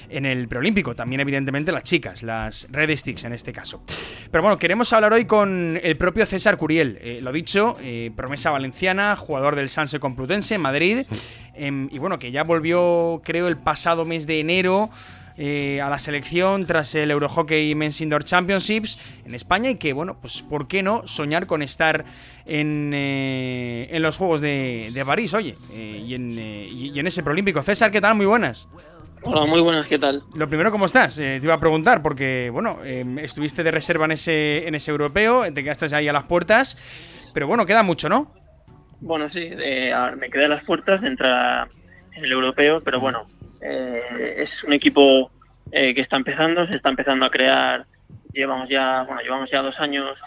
en 0.10 0.26
el 0.26 0.48
preolímpico. 0.48 0.94
También, 0.94 1.22
evidentemente, 1.22 1.72
las 1.72 1.84
chicas, 1.84 2.22
las 2.22 2.68
Red 2.72 2.96
Sticks 2.96 3.24
en 3.24 3.34
este 3.34 3.52
caso. 3.52 3.82
Pero 4.30 4.44
bueno, 4.44 4.60
queremos 4.60 4.94
hablar 4.94 5.14
hoy 5.14 5.26
con 5.26 5.80
el 5.82 5.98
propio 5.98 6.26
César 6.26 6.58
Curiel. 6.58 7.20
lo 7.22 7.32
dicho, 7.32 7.78
promesa 8.16 8.52
valenciana, 8.52 9.16
jugador 9.16 9.56
del 9.56 9.70
Sanse 9.70 10.00
Complutense 10.00 10.56
en 10.56 10.62
Madrid. 10.62 11.06
Em, 11.58 11.90
y 11.92 11.98
bueno, 11.98 12.20
que 12.20 12.32
ya 12.32 12.44
volvió, 12.44 13.22
creo, 13.24 13.48
el 13.48 13.58
pasado 13.58 14.06
mes 14.06 14.28
de 14.28 14.40
enero. 14.40 14.90
Eh, 15.40 15.80
a 15.82 15.90
la 15.92 16.00
selección 16.00 16.66
tras 16.66 16.96
el 16.96 17.12
Eurohockey 17.12 17.76
Men's 17.76 18.02
Indoor 18.02 18.24
Championships 18.24 18.98
en 19.24 19.36
España 19.36 19.70
y 19.70 19.76
que, 19.76 19.94
bueno, 19.94 20.18
pues 20.20 20.42
¿por 20.42 20.68
qué 20.68 20.82
no 20.82 21.06
soñar 21.06 21.46
con 21.46 21.62
estar 21.62 22.06
en, 22.48 22.92
eh, 22.92 23.88
en 23.92 24.02
los 24.02 24.18
Juegos 24.18 24.42
de, 24.42 25.04
París, 25.06 25.36
oye, 25.36 25.56
eh, 25.74 26.04
y, 26.08 26.16
en, 26.16 26.32
y, 26.40 27.00
en, 27.00 27.06
ese 27.06 27.22
Prolímpico? 27.22 27.62
César, 27.62 27.92
¿qué 27.92 28.02
tal? 28.02 28.16
Muy 28.16 28.26
buenas. 28.26 28.68
Hola, 29.22 29.46
muy 29.46 29.62
buenas, 29.62 29.88
¿qué 29.88 30.00
tal? 30.00 30.24
Lo 30.34 30.48
primero, 30.48 30.72
¿cómo 30.72 30.88
estás? 30.88 31.18
te 31.18 31.40
iba 31.44 31.54
a 31.54 31.60
preguntar, 31.60 32.02
porque, 32.02 32.50
bueno, 32.52 32.80
em, 32.84 33.20
estuviste 33.20 33.62
de 33.62 33.70
reserva 33.70 34.06
en 34.06 34.14
ese, 34.14 34.68
en 34.68 34.74
ese 34.74 34.90
europeo, 34.90 35.44
te 35.54 35.64
quedaste 35.64 35.96
ahí 35.96 36.08
a 36.08 36.14
las 36.14 36.24
puertas, 36.24 36.80
pero 37.36 37.46
bueno, 37.46 37.68
queda 37.68 37.84
mucho, 37.84 38.10
¿no? 38.10 38.34
Bueno, 39.00 39.30
sí, 39.30 39.50
eh, 39.52 39.94
me 40.18 40.30
quedé 40.30 40.46
a 40.46 40.50
las 40.50 40.64
puertas 40.64 41.02
de 41.02 41.08
entrar 41.08 41.70
en 42.16 42.24
el 42.24 42.32
europeo, 42.32 42.82
pero 42.82 43.00
bueno, 43.00 43.28
eh, 43.62 44.36
es 44.38 44.64
un 44.64 44.74
equipo 44.74 45.32
eh, 45.72 45.94
que 45.94 46.02
está 46.02 46.18
empezando, 46.18 46.66
se 46.68 46.78
está 46.78 46.90
empezando 46.90 47.26
a 47.26 47.30
crear, 47.30 47.86
llevamos 48.34 48.70
ya, 48.70 49.04
bueno, 49.04 49.22
llevamos 49.22 49.50
ya 49.52 49.62
dos 49.62 49.80
años 49.80 50.18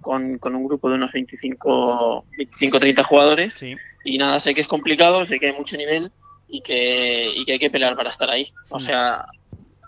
con, 0.00 0.38
con 0.38 0.54
un 0.54 0.64
grupo 0.66 0.88
de 0.88 0.96
unos 0.96 1.12
25, 1.12 2.26
25 2.36 2.80
30 2.80 3.04
jugadores. 3.04 3.62
Y 4.04 4.18
nada, 4.18 4.38
sé 4.38 4.54
que 4.54 4.60
es 4.60 4.68
complicado, 4.68 5.26
sé 5.26 5.40
que 5.40 5.46
hay 5.46 5.52
mucho 5.54 5.76
nivel 5.76 6.12
y 6.46 6.60
que, 6.60 7.32
y 7.34 7.44
que 7.44 7.52
hay 7.52 7.58
que 7.58 7.70
pelear 7.70 7.96
para 7.96 8.10
estar 8.10 8.28
ahí. 8.28 8.52
O 8.68 8.78
sea, 8.78 9.24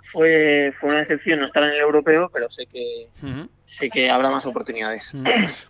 fue, 0.01 0.73
fue 0.81 0.91
una 0.91 1.01
decepción 1.01 1.41
no 1.41 1.47
estar 1.47 1.63
en 1.63 1.71
el 1.71 1.81
europeo, 1.81 2.31
pero 2.33 2.51
sé 2.51 2.67
que, 2.67 3.09
sé 3.67 3.91
que 3.91 4.09
habrá 4.09 4.31
más 4.31 4.47
oportunidades. 4.47 5.15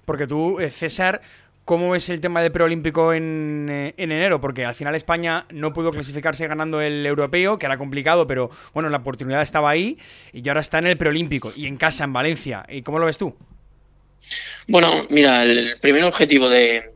Porque 0.05 0.27
tú, 0.27 0.59
César, 0.71 1.21
¿Cómo 1.67 1.97
es 1.97 2.09
el 2.11 2.21
tema 2.21 2.43
del 2.43 2.53
preolímpico 2.53 3.13
en, 3.13 3.67
eh, 3.69 3.93
en, 3.97 4.13
enero? 4.13 4.41
Porque 4.41 4.65
al 4.65 4.77
final 4.77 4.95
España 4.95 5.47
no 5.51 5.73
pudo 5.73 5.91
clasificarse 5.91 6.47
ganando 6.47 6.81
el 6.81 7.05
europeo, 7.05 7.59
que 7.59 7.67
era 7.67 7.77
complicado, 7.77 8.25
pero 8.25 8.53
bueno, 8.73 8.89
la 8.89 8.99
oportunidad 8.99 9.43
estaba 9.43 9.69
ahí 9.69 9.99
y 10.33 10.49
ahora 10.49 10.61
está 10.61 10.79
en 10.79 10.87
el 10.87 10.97
preolímpico 10.97 11.53
y 11.57 11.67
en 11.67 11.77
casa, 11.77 12.05
en 12.05 12.13
Valencia. 12.13 12.65
¿Y 12.69 12.83
cómo 12.83 13.01
lo 13.01 13.07
ves 13.07 13.19
tú? 13.19 13.37
Bueno, 14.69 15.09
mira, 15.11 15.43
el 15.43 15.77
primer 15.81 16.05
objetivo 16.05 16.49
de, 16.49 16.93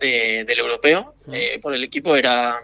del 0.00 0.58
europeo 0.58 1.14
eh, 1.30 1.58
por 1.60 1.74
el 1.74 1.84
equipo 1.84 2.16
era, 2.16 2.58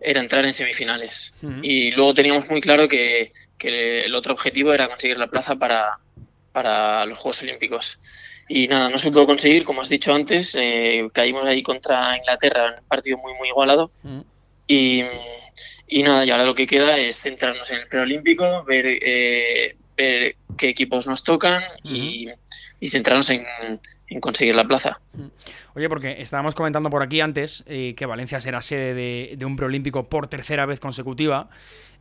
era 0.00 0.20
entrar 0.20 0.46
en 0.46 0.54
semifinales. 0.54 1.32
Y 1.62 1.90
luego 1.90 2.14
teníamos 2.14 2.48
muy 2.48 2.60
claro 2.60 2.86
que, 2.86 3.32
que, 3.58 4.04
el 4.04 4.14
otro 4.14 4.34
objetivo 4.34 4.72
era 4.72 4.86
conseguir 4.86 5.18
la 5.18 5.26
plaza 5.26 5.56
para, 5.56 5.98
para 6.52 7.04
los 7.06 7.18
Juegos 7.18 7.42
Olímpicos. 7.42 7.98
Y 8.48 8.68
nada, 8.68 8.88
no 8.88 8.98
se 8.98 9.10
pudo 9.10 9.26
conseguir, 9.26 9.64
como 9.64 9.80
has 9.80 9.88
dicho 9.88 10.14
antes, 10.14 10.54
eh, 10.58 11.08
caímos 11.12 11.44
ahí 11.44 11.62
contra 11.62 12.16
Inglaterra, 12.16 12.68
en 12.68 12.80
un 12.80 12.88
partido 12.88 13.18
muy, 13.18 13.34
muy 13.34 13.48
igualado. 13.48 13.90
Y, 14.68 15.02
y, 15.88 16.02
nada, 16.02 16.24
y 16.24 16.30
ahora 16.30 16.44
lo 16.44 16.54
que 16.54 16.66
queda 16.66 16.98
es 16.98 17.18
centrarnos 17.18 17.68
en 17.70 17.78
el 17.78 17.88
preolímpico, 17.88 18.64
ver, 18.64 18.84
eh, 18.86 19.76
ver 19.96 20.36
qué 20.56 20.68
equipos 20.68 21.06
nos 21.06 21.24
tocan 21.24 21.62
y, 21.82 22.28
y 22.80 22.90
centrarnos 22.90 23.30
en, 23.30 23.44
en, 24.08 24.20
conseguir 24.20 24.54
la 24.54 24.64
plaza. 24.64 25.00
Oye, 25.74 25.88
porque 25.88 26.20
estábamos 26.20 26.54
comentando 26.54 26.88
por 26.88 27.02
aquí 27.02 27.20
antes 27.20 27.64
eh, 27.66 27.94
que 27.96 28.06
Valencia 28.06 28.40
será 28.40 28.62
sede 28.62 28.94
de, 28.94 29.34
de 29.36 29.44
un 29.44 29.56
preolímpico 29.56 30.08
por 30.08 30.28
tercera 30.28 30.66
vez 30.66 30.78
consecutiva. 30.80 31.48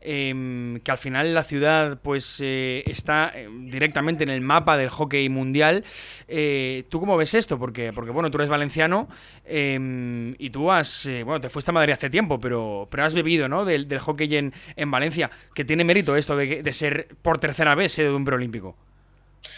Eh, 0.07 0.79
que 0.83 0.91
al 0.91 0.97
final 0.97 1.33
la 1.33 1.43
ciudad 1.43 1.97
pues 2.01 2.39
eh, 2.43 2.83
está 2.85 3.31
eh, 3.35 3.49
directamente 3.51 4.23
en 4.23 4.29
el 4.29 4.41
mapa 4.41 4.77
del 4.77 4.89
hockey 4.89 5.27
mundial. 5.29 5.83
Eh, 6.27 6.83
¿Tú 6.89 6.99
cómo 6.99 7.17
ves 7.17 7.33
esto? 7.33 7.57
Porque, 7.57 7.91
porque 7.93 8.11
bueno, 8.11 8.29
tú 8.31 8.37
eres 8.37 8.49
valenciano 8.49 9.07
em, 9.45 10.35
y 10.37 10.49
tú 10.49 10.71
has, 10.71 11.05
eh, 11.05 11.23
bueno, 11.23 11.41
te 11.41 11.49
fuiste 11.49 11.71
a 11.71 11.73
Madrid 11.73 11.93
hace 11.93 12.09
tiempo, 12.09 12.39
pero, 12.39 12.87
pero 12.89 13.03
has 13.03 13.13
bebido, 13.13 13.47
¿no? 13.47 13.65
Del, 13.65 13.87
del 13.87 13.99
hockey 13.99 14.35
en, 14.35 14.53
en, 14.75 14.91
Valencia, 14.91 15.31
que 15.53 15.65
tiene 15.65 15.83
mérito 15.83 16.15
esto 16.15 16.35
de, 16.37 16.61
de 16.61 16.73
ser 16.73 17.07
por 17.21 17.39
tercera 17.39 17.75
vez 17.75 17.93
sede 17.93 18.09
de 18.09 18.15
un 18.15 18.25
preolímpico. 18.25 18.75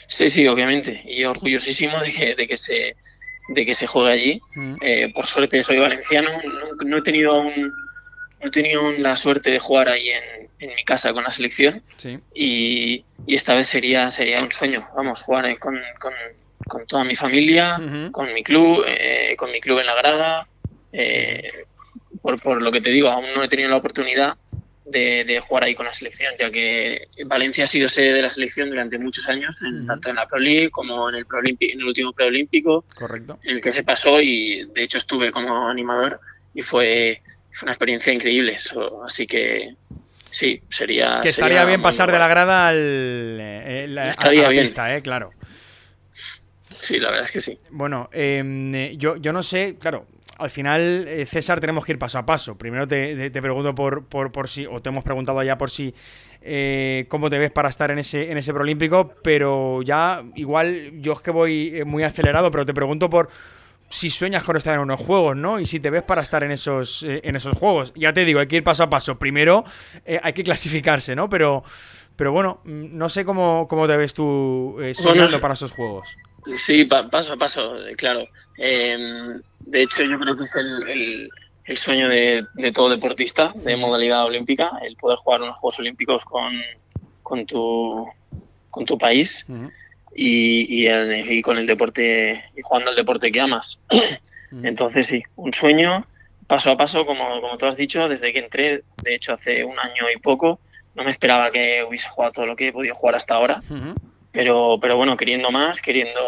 Sí, 0.07 0.27
sí, 0.27 0.47
obviamente, 0.47 1.03
y 1.05 1.23
orgullosísimo 1.23 1.99
de 1.99 2.11
que, 2.11 2.35
de 2.35 2.47
que 2.47 2.57
se 2.57 2.95
de 3.49 3.65
que 3.65 3.75
se 3.75 3.87
juegue 3.87 4.11
allí. 4.11 4.41
Mm. 4.55 4.75
Eh, 4.81 5.11
por 5.13 5.25
suerte 5.27 5.63
soy 5.63 5.77
valenciano, 5.77 6.29
no, 6.43 6.85
no 6.85 6.97
he 6.97 7.01
tenido 7.01 7.31
aún 7.33 7.73
he 8.39 8.49
tenido 8.51 8.91
la 8.93 9.15
suerte 9.15 9.51
de 9.51 9.59
jugar 9.59 9.89
ahí 9.89 10.09
en, 10.09 10.49
en 10.59 10.75
mi 10.75 10.83
casa 10.83 11.13
con 11.13 11.23
la 11.23 11.31
selección 11.31 11.81
sí. 11.97 12.19
y, 12.33 13.03
y, 13.25 13.35
esta 13.35 13.55
vez 13.55 13.67
sería 13.67 14.09
sería 14.11 14.41
un 14.41 14.51
sueño, 14.51 14.87
vamos, 14.95 15.21
jugar 15.21 15.57
con, 15.59 15.79
con, 15.99 16.13
con 16.67 16.85
toda 16.85 17.03
mi 17.03 17.15
familia, 17.15 17.77
uh 17.79 17.83
-huh. 17.83 18.11
con 18.11 18.33
mi 18.33 18.43
club, 18.43 18.83
eh, 18.87 19.35
con 19.37 19.51
mi 19.51 19.59
club 19.59 19.79
en 19.79 19.85
la 19.85 19.95
grada. 19.95 20.47
Eh, 20.93 21.49
sí. 21.51 22.17
por, 22.21 22.39
por, 22.41 22.61
lo 22.61 22.71
que 22.71 22.81
te 22.81 22.89
digo, 22.89 23.09
aún 23.09 23.25
no 23.35 23.43
he 23.43 23.47
tenido 23.47 23.69
la 23.69 23.77
oportunidad 23.77 24.37
de, 24.85 25.25
de, 25.25 25.39
jugar 25.41 25.65
ahí 25.65 25.75
con 25.75 25.85
la 25.85 25.91
selección, 25.91 26.33
ya 26.39 26.49
que 26.49 27.07
Valencia 27.25 27.65
ha 27.65 27.67
sido 27.67 27.89
sede 27.89 28.13
de 28.13 28.21
la 28.21 28.29
selección 28.29 28.69
durante 28.69 28.97
muchos 28.97 29.27
años, 29.27 29.61
en, 29.61 29.67
uh 29.67 29.83
-huh. 29.83 29.87
tanto 29.87 30.09
en 30.09 30.15
la 30.15 30.27
Pro 30.27 30.39
League 30.39 30.69
como 30.69 31.09
en 31.09 31.15
el, 31.15 31.25
Pro 31.25 31.39
en 31.43 31.57
el 31.59 31.83
último 31.83 32.13
preolímpico, 32.13 32.85
Correcto. 32.97 33.37
en 33.43 33.57
el 33.57 33.61
que 33.61 33.73
se 33.73 33.83
pasó 33.83 34.21
y 34.21 34.65
de 34.73 34.83
hecho 34.83 34.97
estuve 34.97 35.31
como 35.31 35.67
animador 35.67 36.19
y 36.53 36.61
fue 36.61 37.21
una 37.61 37.71
experiencia 37.71 38.13
increíble. 38.13 38.55
Eso, 38.55 39.03
así 39.03 39.27
que 39.27 39.75
sí, 40.31 40.61
sería. 40.69 41.19
Que 41.21 41.29
estaría 41.29 41.57
sería 41.59 41.65
bien 41.65 41.81
pasar 41.81 42.11
de 42.11 42.19
la 42.19 42.27
grada 42.27 42.67
al, 42.67 42.77
eh, 43.39 44.13
a 44.17 44.31
la 44.31 44.49
bien. 44.49 44.63
pista, 44.63 44.95
eh, 44.95 45.01
claro. 45.01 45.31
Sí, 46.81 46.99
la 46.99 47.09
verdad 47.09 47.25
es 47.25 47.31
que 47.31 47.41
sí. 47.41 47.57
Bueno, 47.71 48.09
eh, 48.13 48.93
yo, 48.97 49.17
yo 49.17 49.33
no 49.33 49.43
sé, 49.43 49.75
claro, 49.79 50.05
al 50.37 50.49
final, 50.49 51.05
eh, 51.07 51.25
César, 51.25 51.59
tenemos 51.59 51.85
que 51.85 51.93
ir 51.93 51.99
paso 51.99 52.17
a 52.19 52.25
paso. 52.25 52.57
Primero 52.57 52.87
te, 52.87 53.15
te, 53.15 53.29
te 53.29 53.41
pregunto 53.41 53.73
por, 53.73 54.05
por, 54.05 54.31
por, 54.31 54.47
si, 54.47 54.65
o 54.65 54.81
te 54.81 54.89
hemos 54.89 55.03
preguntado 55.03 55.41
ya 55.43 55.57
por 55.57 55.71
si, 55.71 55.93
eh, 56.41 57.05
cómo 57.09 57.29
te 57.29 57.39
ves 57.39 57.51
para 57.51 57.69
estar 57.69 57.91
en 57.91 57.99
ese, 57.99 58.31
en 58.31 58.37
ese 58.37 58.53
Prolímpico, 58.53 59.13
pero 59.23 59.81
ya, 59.81 60.23
igual, 60.35 60.91
yo 61.01 61.13
es 61.13 61.21
que 61.21 61.31
voy 61.31 61.81
muy 61.85 62.03
acelerado, 62.03 62.51
pero 62.51 62.65
te 62.65 62.73
pregunto 62.73 63.09
por 63.09 63.29
si 63.89 64.09
sueñas 64.09 64.43
con 64.43 64.57
estar 64.57 64.73
en 64.73 64.81
unos 64.81 64.99
juegos, 64.99 65.35
¿no? 65.35 65.59
Y 65.59 65.65
si 65.65 65.79
te 65.79 65.89
ves 65.89 66.03
para 66.03 66.21
estar 66.21 66.43
en 66.43 66.51
esos, 66.51 67.03
eh, 67.03 67.21
en 67.23 67.35
esos 67.35 67.57
juegos. 67.57 67.93
Ya 67.95 68.13
te 68.13 68.25
digo, 68.25 68.39
hay 68.39 68.47
que 68.47 68.57
ir 68.57 68.63
paso 68.63 68.83
a 68.83 68.89
paso. 68.89 69.17
Primero 69.17 69.63
eh, 70.05 70.19
hay 70.21 70.33
que 70.33 70.43
clasificarse, 70.43 71.15
¿no? 71.15 71.29
Pero, 71.29 71.63
pero 72.15 72.31
bueno, 72.31 72.59
mm, 72.65 72.97
no 72.97 73.09
sé 73.09 73.23
cómo, 73.23 73.67
cómo 73.69 73.87
te 73.87 73.95
ves 73.95 74.13
tú 74.13 74.77
eh, 74.81 74.93
soñando 74.93 75.23
bueno, 75.23 75.39
para 75.39 75.53
esos 75.53 75.71
juegos. 75.71 76.07
Sí, 76.57 76.85
pa 76.85 77.09
paso 77.09 77.33
a 77.33 77.37
paso, 77.37 77.75
claro. 77.97 78.25
Eh, 78.57 78.97
de 79.59 79.81
hecho, 79.81 80.03
yo 80.03 80.17
creo 80.19 80.37
que 80.37 80.45
es 80.45 80.55
el, 80.55 80.89
el, 80.89 81.29
el 81.65 81.77
sueño 81.77 82.07
de, 82.09 82.45
de, 82.55 82.71
todo 82.71 82.89
deportista 82.89 83.53
de 83.55 83.75
modalidad 83.75 84.25
olímpica, 84.25 84.71
el 84.81 84.95
poder 84.95 85.17
jugar 85.19 85.41
unos 85.41 85.57
Juegos 85.57 85.79
Olímpicos 85.79 86.23
con, 86.23 86.53
con, 87.21 87.45
tu, 87.45 88.07
con 88.69 88.85
tu 88.85 88.97
país. 88.97 89.45
Uh 89.49 89.53
-huh 89.53 89.71
y, 90.17 90.65
y, 90.81 90.87
el, 90.87 91.31
y, 91.31 91.41
con 91.43 91.59
el 91.59 91.67
deporte 91.67 92.43
y 92.57 92.61
jugando 92.63 92.89
al 92.89 92.95
deporte 92.97 93.31
que 93.31 93.39
amas. 93.39 93.79
Mm. 94.49 94.65
Entonces 94.65 95.07
sí, 95.07 95.23
un 95.35 95.53
sueño 95.53 96.07
paso 96.47 96.71
a 96.71 96.77
paso, 96.77 97.05
como, 97.05 97.41
como 97.41 97.57
tú 97.57 97.65
has 97.65 97.75
dicho, 97.75 98.07
desde 98.07 98.31
que 98.31 98.39
entré, 98.39 98.83
de 99.03 99.13
hecho 99.13 99.33
hace 99.33 99.65
un 99.65 99.77
año 99.77 100.05
y 100.09 100.17
poco, 100.21 100.61
no 100.95 101.03
me 101.03 101.11
esperaba 101.11 101.51
que 101.51 101.83
hubiese 101.83 102.07
jugado 102.07 102.31
todo 102.31 102.45
lo 102.45 102.55
que 102.55 102.69
he 102.69 102.71
podido 102.71 102.95
jugar 102.95 103.15
hasta 103.15 103.35
ahora, 103.35 103.61
uh 103.69 103.73
-huh. 103.73 103.95
pero, 104.31 104.77
pero 104.79 104.95
bueno, 104.95 105.17
queriendo 105.17 105.51
más, 105.51 105.81
queriendo 105.81 106.21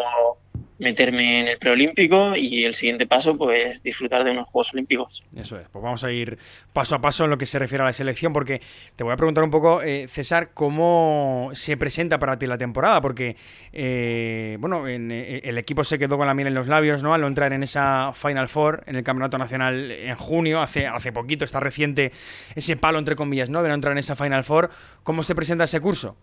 meterme 0.80 1.42
en 1.42 1.48
el 1.50 1.58
preolímpico 1.58 2.36
y 2.36 2.64
el 2.64 2.74
siguiente 2.74 3.06
paso, 3.06 3.38
pues 3.38 3.84
disfrutar 3.84 4.24
de 4.24 4.32
unos 4.32 4.48
Juegos 4.48 4.74
Olímpicos. 4.74 5.24
Eso 5.36 5.60
es, 5.60 5.68
pues 5.70 5.84
vamos 5.84 6.04
a 6.04 6.12
ir 6.12 6.38
paso 6.74 6.96
a 6.96 7.02
paso 7.02 7.26
en 7.26 7.30
lo 7.30 7.38
que 7.38 7.46
se 7.46 7.60
refiere 7.60 7.84
a 7.84 7.86
la 7.86 7.94
selección, 7.94 8.34
porque 8.34 8.62
te 8.96 9.04
voy 9.04 9.14
a 9.14 9.18
preguntar 9.18 9.44
un 9.44 9.52
poco, 9.52 9.82
eh, 9.82 10.08
César, 10.08 10.52
cómo 10.54 11.50
se 11.54 11.78
presenta 11.78 12.18
para 12.18 12.40
ti 12.40 12.48
la 12.48 12.58
temporada, 12.58 13.02
porque, 13.02 13.36
eh, 13.74 14.58
bueno, 14.60 14.88
en, 14.88 15.12
eh, 15.12 15.42
el 15.44 15.58
equipo 15.58 15.84
se 15.84 16.00
quedó 16.00 16.18
con 16.18 16.28
la 16.28 16.34
miel 16.34 16.48
en 16.48 16.54
los 16.54 16.68
labios, 16.68 17.04
¿no? 17.04 17.14
Al 17.14 17.24
entrar 17.24 17.52
en 17.52 17.64
esa 17.64 18.14
Final 18.16 18.48
Four 18.48 18.84
en 18.88 18.96
el 18.96 19.04
Campeonato 19.04 19.38
Nacional 19.38 19.92
en 19.92 20.16
junio, 20.16 20.62
hace, 20.62 20.88
hace 20.88 21.12
poquito, 21.12 21.44
está 21.44 21.60
reciente 21.60 22.14
ese 22.56 22.78
palo, 22.78 23.00
entre 23.00 23.16
comillas, 23.16 23.50
¿no? 23.50 23.62
De 23.62 23.70
no 23.70 23.76
entrar 23.76 23.92
en 23.92 23.98
esa 23.98 24.16
Final 24.16 24.46
Four. 24.46 24.70
¿Cómo 25.04 25.24
se 25.24 25.36
presenta 25.36 25.66
ese 25.66 25.82
curso? 25.82 26.16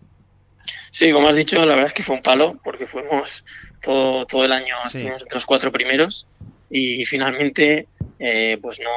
Sí, 0.91 1.11
como 1.11 1.27
has 1.27 1.35
dicho, 1.35 1.59
la 1.59 1.75
verdad 1.75 1.85
es 1.85 1.93
que 1.93 2.03
fue 2.03 2.15
un 2.15 2.21
palo, 2.21 2.59
porque 2.63 2.87
fuimos 2.87 3.43
todo, 3.81 4.25
todo 4.25 4.45
el 4.45 4.51
año, 4.51 4.75
sí. 4.83 4.97
estuvimos 4.97 5.21
entre 5.21 5.35
los 5.35 5.45
cuatro 5.45 5.71
primeros 5.71 6.27
y 6.69 7.05
finalmente, 7.05 7.87
eh, 8.19 8.57
pues 8.61 8.79
no, 8.79 8.91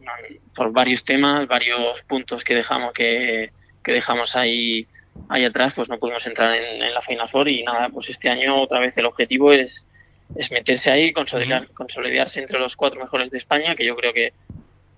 no, 0.00 0.12
por 0.54 0.72
varios 0.72 1.04
temas, 1.04 1.46
varios 1.46 2.00
puntos 2.02 2.44
que 2.44 2.54
dejamos 2.54 2.92
que, 2.92 3.50
que 3.82 3.92
dejamos 3.92 4.36
ahí, 4.36 4.86
ahí 5.28 5.44
atrás, 5.44 5.74
pues 5.74 5.88
no 5.88 5.98
pudimos 5.98 6.26
entrar 6.26 6.54
en, 6.54 6.82
en, 6.82 6.94
la 6.94 7.02
Final 7.02 7.28
Four 7.28 7.48
y 7.48 7.62
nada, 7.62 7.88
pues 7.90 8.08
este 8.08 8.30
año 8.30 8.60
otra 8.62 8.80
vez 8.80 8.96
el 8.96 9.06
objetivo 9.06 9.52
es, 9.52 9.86
es 10.36 10.50
meterse 10.50 10.90
ahí, 10.90 11.12
consolidar, 11.12 11.62
uh 11.62 11.64
-huh. 11.66 11.74
consolidarse 11.74 12.40
entre 12.40 12.58
los 12.58 12.76
cuatro 12.76 13.00
mejores 13.00 13.30
de 13.30 13.38
España, 13.38 13.74
que 13.74 13.84
yo 13.84 13.94
creo 13.96 14.12
que, 14.12 14.32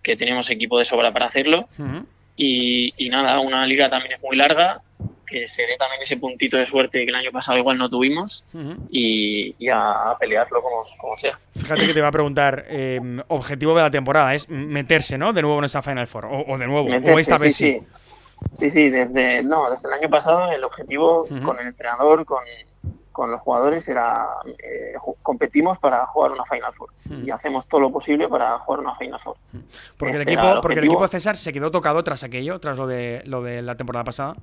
que 0.03 0.17
tenemos 0.17 0.51
equipo 0.51 0.79
de 0.79 0.85
sobra 0.85 1.13
para 1.13 1.27
hacerlo. 1.27 1.69
Uh 1.79 1.83
-huh. 1.83 2.07
y, 2.37 2.95
y 2.97 3.09
nada, 3.09 3.41
una 3.41 3.67
liga 3.67 3.91
también 3.91 4.13
es 4.15 4.23
muy 4.23 4.37
larga, 4.37 4.83
que 5.31 5.47
se 5.47 5.63
dé 5.63 5.77
también 5.79 6.03
ese 6.03 6.17
puntito 6.17 6.57
de 6.57 6.67
suerte 6.67 7.05
que 7.05 7.11
el 7.11 7.15
año 7.15 7.31
pasado 7.31 7.57
igual 7.57 7.79
no 7.79 7.89
tuvimos 7.89 8.45
uh 8.53 8.59
-huh. 8.59 8.77
y, 8.91 9.55
y, 9.59 9.69
a, 9.69 10.17
pelearlo 10.19 10.61
como, 10.61 10.83
como, 10.99 11.17
sea. 11.17 11.39
Fíjate 11.55 11.87
que 11.87 11.95
te 11.95 12.01
va 12.01 12.09
a 12.09 12.13
preguntar, 12.13 12.65
eh, 12.69 13.01
objetivo 13.29 13.75
de 13.77 13.83
la 13.83 13.91
temporada 13.91 14.35
es 14.35 14.49
meterse, 14.49 15.17
¿no? 15.17 15.33
De 15.33 15.43
nuevo 15.43 15.59
en 15.59 15.65
esa 15.65 15.83
Final 15.83 16.07
Four, 16.07 16.25
o, 16.27 16.45
o 16.49 16.59
de 16.59 16.67
nuevo, 16.67 16.89
meterse, 16.89 17.15
o 17.15 17.19
esta 17.19 17.39
vez 17.39 17.57
sí. 17.57 17.81
Sí, 18.59 18.59
sí, 18.59 18.71
sí 18.71 18.91
desde, 18.91 19.43
no, 19.43 19.71
desde 19.71 19.89
el 19.89 19.95
año 19.95 20.11
pasado 20.11 20.51
el 20.51 20.65
objetivo 20.65 21.23
uh 21.23 21.29
-huh. 21.29 21.43
con 21.45 21.59
el 21.61 21.69
entrenador, 21.69 22.25
con, 22.25 22.43
con 23.13 23.31
los 23.31 23.41
jugadores 23.41 23.87
era 23.89 24.27
eh, 24.47 24.95
competimos 25.23 25.79
para 25.79 26.07
jugar 26.07 26.33
una 26.33 26.45
Final 26.45 26.73
Four 26.73 26.91
mm. 27.05 27.27
y 27.27 27.31
hacemos 27.31 27.67
todo 27.67 27.83
lo 27.83 27.91
posible 27.91 28.29
para 28.29 28.59
jugar 28.61 28.81
una 28.81 28.95
Final 28.97 29.21
Four. 29.21 29.37
Porque, 29.99 30.13
este 30.13 30.23
el 30.23 30.29
equipo, 30.29 30.53
el 30.55 30.61
porque 30.61 30.79
el 30.79 30.85
equipo 30.87 31.07
César 31.09 31.37
se 31.37 31.53
quedó 31.53 31.71
tocado 31.71 32.03
tras 32.03 32.25
aquello, 32.25 32.59
tras 32.61 32.79
lo 32.79 32.87
de 32.87 33.23
lo 33.27 33.43
de 33.43 33.63
la 33.63 33.77
temporada 33.77 34.05
pasada. 34.05 34.37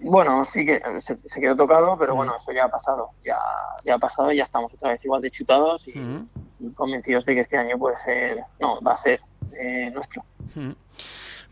Bueno, 0.00 0.44
sí 0.44 0.66
que 0.66 0.82
se, 1.00 1.16
se, 1.24 1.40
quedó 1.40 1.56
tocado, 1.56 1.96
pero 1.98 2.14
bueno, 2.14 2.34
eso 2.36 2.52
ya 2.52 2.64
ha 2.64 2.68
pasado. 2.68 3.10
Ya, 3.24 3.38
ya 3.84 3.94
ha 3.94 3.98
pasado 3.98 4.30
y 4.32 4.36
ya 4.36 4.42
estamos 4.42 4.72
otra 4.74 4.90
vez 4.90 5.04
igual 5.04 5.22
de 5.22 5.30
chutados 5.30 5.86
y, 5.88 5.98
uh 5.98 6.02
-huh. 6.02 6.26
y 6.60 6.70
convencidos 6.72 7.24
de 7.24 7.34
que 7.34 7.40
este 7.40 7.56
año 7.56 7.78
puede 7.78 7.96
ser, 7.96 8.40
no, 8.60 8.80
va 8.82 8.92
a 8.92 8.96
ser 8.96 9.20
eh, 9.58 9.90
nuestro. 9.94 10.22
Uh 10.54 10.60
-huh. 10.60 10.76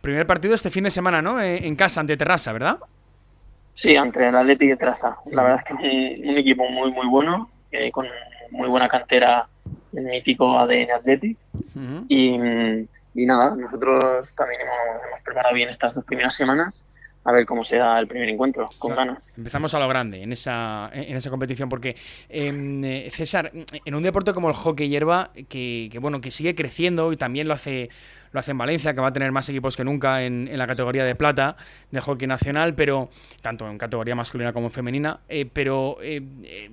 Primer 0.00 0.26
partido 0.26 0.54
este 0.54 0.70
fin 0.70 0.84
de 0.84 0.90
semana, 0.90 1.22
¿no? 1.22 1.40
Eh, 1.40 1.66
en 1.66 1.74
casa, 1.76 2.00
ante 2.00 2.16
Terrassa, 2.16 2.52
¿verdad? 2.52 2.78
Sí, 3.72 3.96
ante 3.96 4.28
el 4.28 4.36
Atlético 4.36 4.70
de 4.72 4.76
Terrassa. 4.76 5.16
La 5.30 5.42
verdad 5.42 5.58
es 5.58 5.64
que 5.64 5.72
es 5.74 5.80
un, 6.22 6.28
un 6.30 6.36
equipo 6.36 6.68
muy, 6.68 6.92
muy 6.92 7.06
bueno, 7.08 7.50
eh, 7.72 7.90
con 7.90 8.06
muy 8.50 8.68
buena 8.68 8.88
cantera 8.88 9.48
el 9.94 10.04
mítico 10.04 10.58
ADN 10.58 10.90
Athletic. 10.92 11.38
Uh 11.74 11.78
-huh. 11.80 12.04
y, 12.08 13.22
y, 13.22 13.26
nada, 13.26 13.56
nosotros 13.56 14.34
también 14.34 14.60
hemos, 14.60 15.06
hemos 15.08 15.20
preparado 15.22 15.54
bien 15.54 15.70
estas 15.70 15.94
dos 15.94 16.04
primeras 16.04 16.34
semanas 16.34 16.84
a 17.24 17.32
ver 17.32 17.46
cómo 17.46 17.64
se 17.64 17.76
da 17.76 17.98
el 17.98 18.06
primer 18.06 18.28
encuentro, 18.28 18.68
con 18.78 18.92
claro. 18.92 19.08
ganas. 19.08 19.34
Empezamos 19.36 19.74
a 19.74 19.80
lo 19.80 19.88
grande 19.88 20.22
en 20.22 20.32
esa, 20.32 20.90
en 20.92 21.16
esa 21.16 21.30
competición, 21.30 21.68
porque 21.68 21.96
eh, 22.28 23.10
César, 23.12 23.50
en 23.84 23.94
un 23.94 24.02
deporte 24.02 24.32
como 24.32 24.48
el 24.48 24.54
hockey 24.54 24.88
hierba, 24.88 25.30
que, 25.48 25.88
que, 25.90 25.98
bueno, 25.98 26.20
que 26.20 26.30
sigue 26.30 26.54
creciendo 26.54 27.12
y 27.12 27.16
también 27.16 27.48
lo 27.48 27.54
hace 27.54 27.88
lo 28.32 28.40
hace 28.40 28.50
en 28.50 28.58
Valencia, 28.58 28.92
que 28.94 29.00
va 29.00 29.06
a 29.06 29.12
tener 29.12 29.30
más 29.30 29.48
equipos 29.48 29.76
que 29.76 29.84
nunca 29.84 30.24
en, 30.24 30.48
en 30.48 30.58
la 30.58 30.66
categoría 30.66 31.04
de 31.04 31.14
plata 31.14 31.56
del 31.92 32.00
hockey 32.00 32.26
nacional, 32.26 32.74
pero 32.74 33.08
tanto 33.40 33.70
en 33.70 33.78
categoría 33.78 34.16
masculina 34.16 34.52
como 34.52 34.70
femenina, 34.70 35.20
eh, 35.28 35.46
pero 35.50 35.98
eh, 36.02 36.20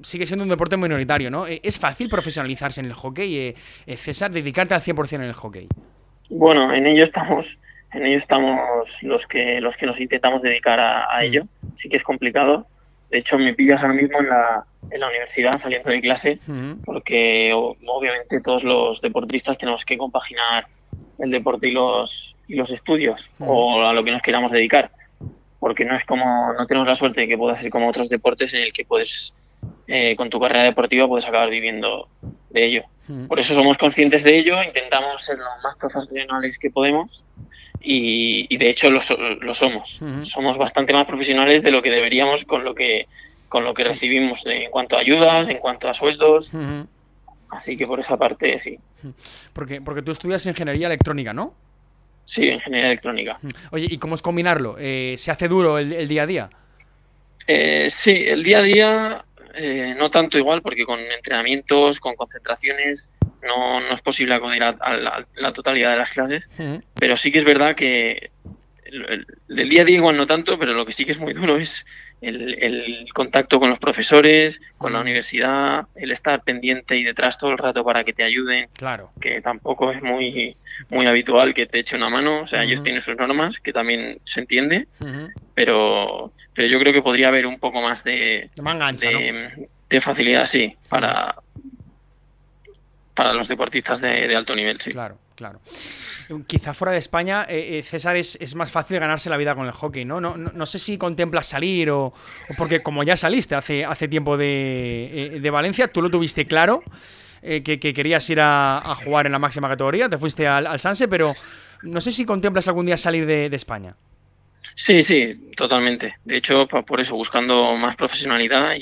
sigue 0.02 0.26
siendo 0.26 0.42
un 0.42 0.50
deporte 0.50 0.76
minoritario, 0.76 1.30
¿no? 1.30 1.46
¿Es 1.46 1.78
fácil 1.78 2.10
profesionalizarse 2.10 2.82
en 2.82 2.88
el 2.88 2.94
hockey, 2.94 3.54
César, 3.96 4.32
dedicarte 4.32 4.74
al 4.74 4.82
100% 4.82 5.14
en 5.14 5.22
el 5.22 5.34
hockey? 5.34 5.68
Bueno, 6.32 6.74
en 6.74 6.88
ello 6.88 7.04
estamos 7.04 7.60
en 7.94 8.06
ello 8.06 8.18
estamos 8.18 9.04
los 9.04 9.28
que 9.28 9.60
los 9.62 9.78
que 9.78 9.86
nos 9.86 10.00
intentamos 10.00 10.42
dedicar 10.42 10.80
a, 10.80 11.14
a 11.14 11.24
ello. 11.24 11.44
Sí 11.76 11.90
que 11.90 11.98
es 11.98 12.04
complicado. 12.04 12.68
De 13.10 13.18
hecho, 13.18 13.38
me 13.38 13.54
pillas 13.54 13.82
ahora 13.82 13.96
mismo 13.96 14.20
en 14.20 14.30
la, 14.30 14.66
en 14.90 15.00
la 15.02 15.10
universidad 15.10 15.58
saliendo 15.58 15.90
de 15.90 16.00
clase, 16.00 16.40
porque 16.86 17.52
obviamente 17.54 18.40
todos 18.40 18.64
los 18.64 19.02
deportistas 19.02 19.58
tenemos 19.58 19.84
que 19.84 19.98
compaginar 19.98 20.68
el 21.20 21.30
deporte 21.30 21.68
y 21.68 21.72
los, 21.72 22.38
y 22.48 22.56
los 22.56 22.72
estudios, 22.72 23.30
o 23.40 23.84
a 23.84 23.92
lo 23.92 24.04
que 24.06 24.12
nos 24.12 24.22
queramos 24.22 24.52
dedicar. 24.52 24.92
Porque 25.60 25.84
no 25.84 25.96
es 25.96 26.06
como, 26.06 26.54
no 26.58 26.66
tenemos 26.68 26.88
la 26.88 26.96
suerte 26.96 27.22
de 27.22 27.28
que 27.28 27.38
pueda 27.38 27.58
ser 27.58 27.70
como 27.70 27.90
otros 27.90 28.08
deportes 28.08 28.54
en 28.54 28.64
el 28.64 28.72
que 28.72 28.86
puedes, 28.86 29.34
eh, 29.88 30.16
con 30.16 30.30
tu 30.30 30.40
carrera 30.40 30.64
deportiva, 30.64 31.06
puedes 31.06 31.28
acabar 31.28 31.50
viviendo 31.50 32.08
de 32.50 32.66
ello. 32.66 32.84
Por 33.28 33.42
eso 33.42 33.54
somos 33.54 33.78
conscientes 33.78 34.24
de 34.24 34.38
ello, 34.38 34.64
intentamos 34.64 35.22
ser 35.26 35.38
lo 35.38 35.44
más 35.62 35.76
profesionales 35.78 36.58
que 36.58 36.72
podemos 36.72 37.26
y, 37.84 38.58
de 38.58 38.70
hecho 38.70 38.90
lo, 38.90 39.02
somos. 39.02 40.00
Somos 40.24 40.58
bastante 40.58 40.94
más 40.94 41.06
profesionales 41.06 41.64
de 41.64 41.72
lo 41.72 41.82
que 41.82 41.90
deberíamos 41.90 42.46
con 42.46 42.64
lo 42.64 42.76
que, 42.76 43.08
con 43.50 43.64
lo 43.64 43.74
que 43.74 43.84
recibimos 43.84 44.40
en 44.46 44.70
cuanto 44.70 44.96
a 44.96 45.00
ayudas, 45.00 45.48
en 45.50 45.58
cuanto 45.58 45.90
a 45.90 45.94
sueldos. 45.94 46.52
Así 47.50 47.76
que 47.76 47.86
por 47.86 48.00
esa 48.00 48.18
parte 48.18 48.58
sí. 48.60 48.80
Porque, 49.54 49.82
porque 49.82 50.02
tú 50.02 50.12
estudias 50.12 50.46
ingeniería 50.46 50.88
electrónica, 50.88 51.34
¿no? 51.34 51.54
Sí, 52.26 52.48
ingeniería 52.48 52.88
electrónica. 52.88 53.40
Oye, 53.72 53.88
¿y 53.90 53.98
cómo 53.98 54.16
es 54.16 54.22
combinarlo? 54.22 54.78
Eh, 54.80 55.16
¿Se 55.18 55.32
hace 55.32 55.48
duro 55.50 55.78
el, 55.78 56.08
día 56.08 56.24
a 56.24 56.28
día? 56.28 56.50
Eh, 57.48 57.88
sí, 57.90 58.12
el 58.12 58.44
día 58.44 58.60
a 58.60 58.62
día 58.62 59.26
eh, 59.54 59.96
no 59.98 60.10
tanto 60.10 60.38
igual, 60.38 60.62
porque 60.62 60.86
con 60.86 61.00
entrenamientos, 61.00 62.00
con 62.00 62.16
concentraciones, 62.16 63.10
no, 63.44 63.80
no 63.80 63.96
es 63.96 64.02
posible 64.02 64.36
acudir 64.36 64.64
a, 64.64 64.76
la, 65.36 65.54
totalidad 65.54 65.92
de 65.92 65.98
las 65.98 66.12
clases, 66.12 66.50
pero 66.96 67.18
sí 67.18 67.32
que 67.32 67.40
es 67.40 67.46
verdad 67.46 67.76
que 67.76 68.32
el, 68.86 69.26
del 69.48 69.70
día 69.70 69.82
a 69.82 69.86
día 69.86 69.98
igual 69.98 70.18
no 70.18 70.26
tanto, 70.26 70.58
pero 70.60 70.74
lo 70.74 70.86
que 70.86 70.92
sí 70.92 71.06
que 71.06 71.12
es 71.14 71.20
muy 71.20 71.34
duro 71.34 71.58
es 71.58 71.86
el, 72.22 73.08
contacto 73.14 73.60
con 73.60 73.70
los 73.70 73.80
profesores, 73.80 74.62
con 74.78 74.94
la 74.94 75.02
universidad, 75.02 75.88
el 75.96 76.12
estar 76.12 76.44
pendiente 76.44 76.98
y 76.98 77.04
detrás 77.04 77.38
todo 77.38 77.52
el 77.52 77.58
rato 77.58 77.84
para 77.84 78.04
que 78.04 78.14
te 78.14 78.24
ayuden, 78.24 78.70
claro. 78.74 79.12
que 79.20 79.42
tampoco 79.42 79.92
es 79.92 80.02
muy, 80.02 80.56
muy 80.90 81.08
habitual 81.08 81.54
que 81.54 81.66
te 81.66 81.80
eche 81.80 81.96
una 81.96 82.10
mano, 82.10 82.42
o 82.42 82.48
sea, 82.48 82.64
ellos 82.64 82.84
tienen 82.84 83.02
sus 83.02 83.16
normas, 83.16 83.60
que 83.60 83.74
también 83.74 84.20
se 84.24 84.42
entiende, 84.42 84.88
pero, 85.56 86.32
pero 86.54 86.68
yo 86.68 86.80
creo 86.80 86.94
que 86.94 87.02
podría 87.02 87.30
haber 87.30 87.46
un 87.48 87.60
poco 87.60 87.82
más 87.82 88.04
de, 88.04 88.50
de, 89.90 90.02
facilidad, 90.02 90.46
sí, 90.46 90.76
para, 90.90 91.36
para 93.14 93.34
los 93.34 93.48
deportistas 93.48 94.02
de, 94.02 94.36
alto 94.36 94.56
nivel, 94.56 94.80
sí. 94.80 94.92
Claro, 94.92 95.18
claro. 95.36 95.60
Quizá 96.48 96.74
fuera 96.74 96.94
de 96.94 96.98
España, 96.98 97.46
eh, 97.50 97.80
eh, 97.80 97.84
César, 97.84 98.16
es, 98.16 98.56
más 98.56 98.72
fácil 98.72 99.00
ganarse 99.00 99.30
la 99.30 99.38
vida 99.38 99.54
con 99.54 99.66
el 99.66 99.74
hockey, 99.74 100.06
¿no? 100.06 100.22
No, 100.22 100.38
no, 100.38 100.66
sé 100.66 100.80
si 100.80 100.98
contemplas 100.98 101.48
salir 101.48 101.90
o, 101.90 102.14
porque 102.58 102.82
como 102.82 103.04
ya 103.04 103.18
saliste 103.18 103.56
hace, 103.56 103.84
hace 103.84 104.08
tiempo 104.08 104.38
de, 104.38 105.40
eh, 105.44 105.50
Valencia, 105.50 105.90
tú 105.90 106.02
lo 106.02 106.10
tuviste 106.10 106.46
claro, 106.46 106.84
que, 107.42 107.80
querías 107.80 108.30
ir 108.30 108.40
a, 108.40 108.96
jugar 109.04 109.26
en 109.26 109.34
la 109.34 109.40
máxima 109.40 109.68
categoría, 109.68 110.08
te 110.08 110.18
fuiste 110.18 110.48
al, 110.48 110.80
Sanse, 110.80 111.08
pero 111.08 111.34
no 111.82 112.00
sé 112.00 112.12
si 112.12 112.24
contemplas 112.24 112.68
algún 112.68 112.86
día 112.86 112.96
salir 112.96 113.26
de 113.26 113.48
España. 113.56 113.96
Sí, 114.76 115.04
sí, 115.04 115.52
totalmente. 115.56 116.16
De 116.24 116.38
hecho, 116.38 116.68
por 116.68 117.02
eso, 117.02 117.16
buscando 117.16 117.76
más 117.78 117.96
profesionalidad 117.96 118.76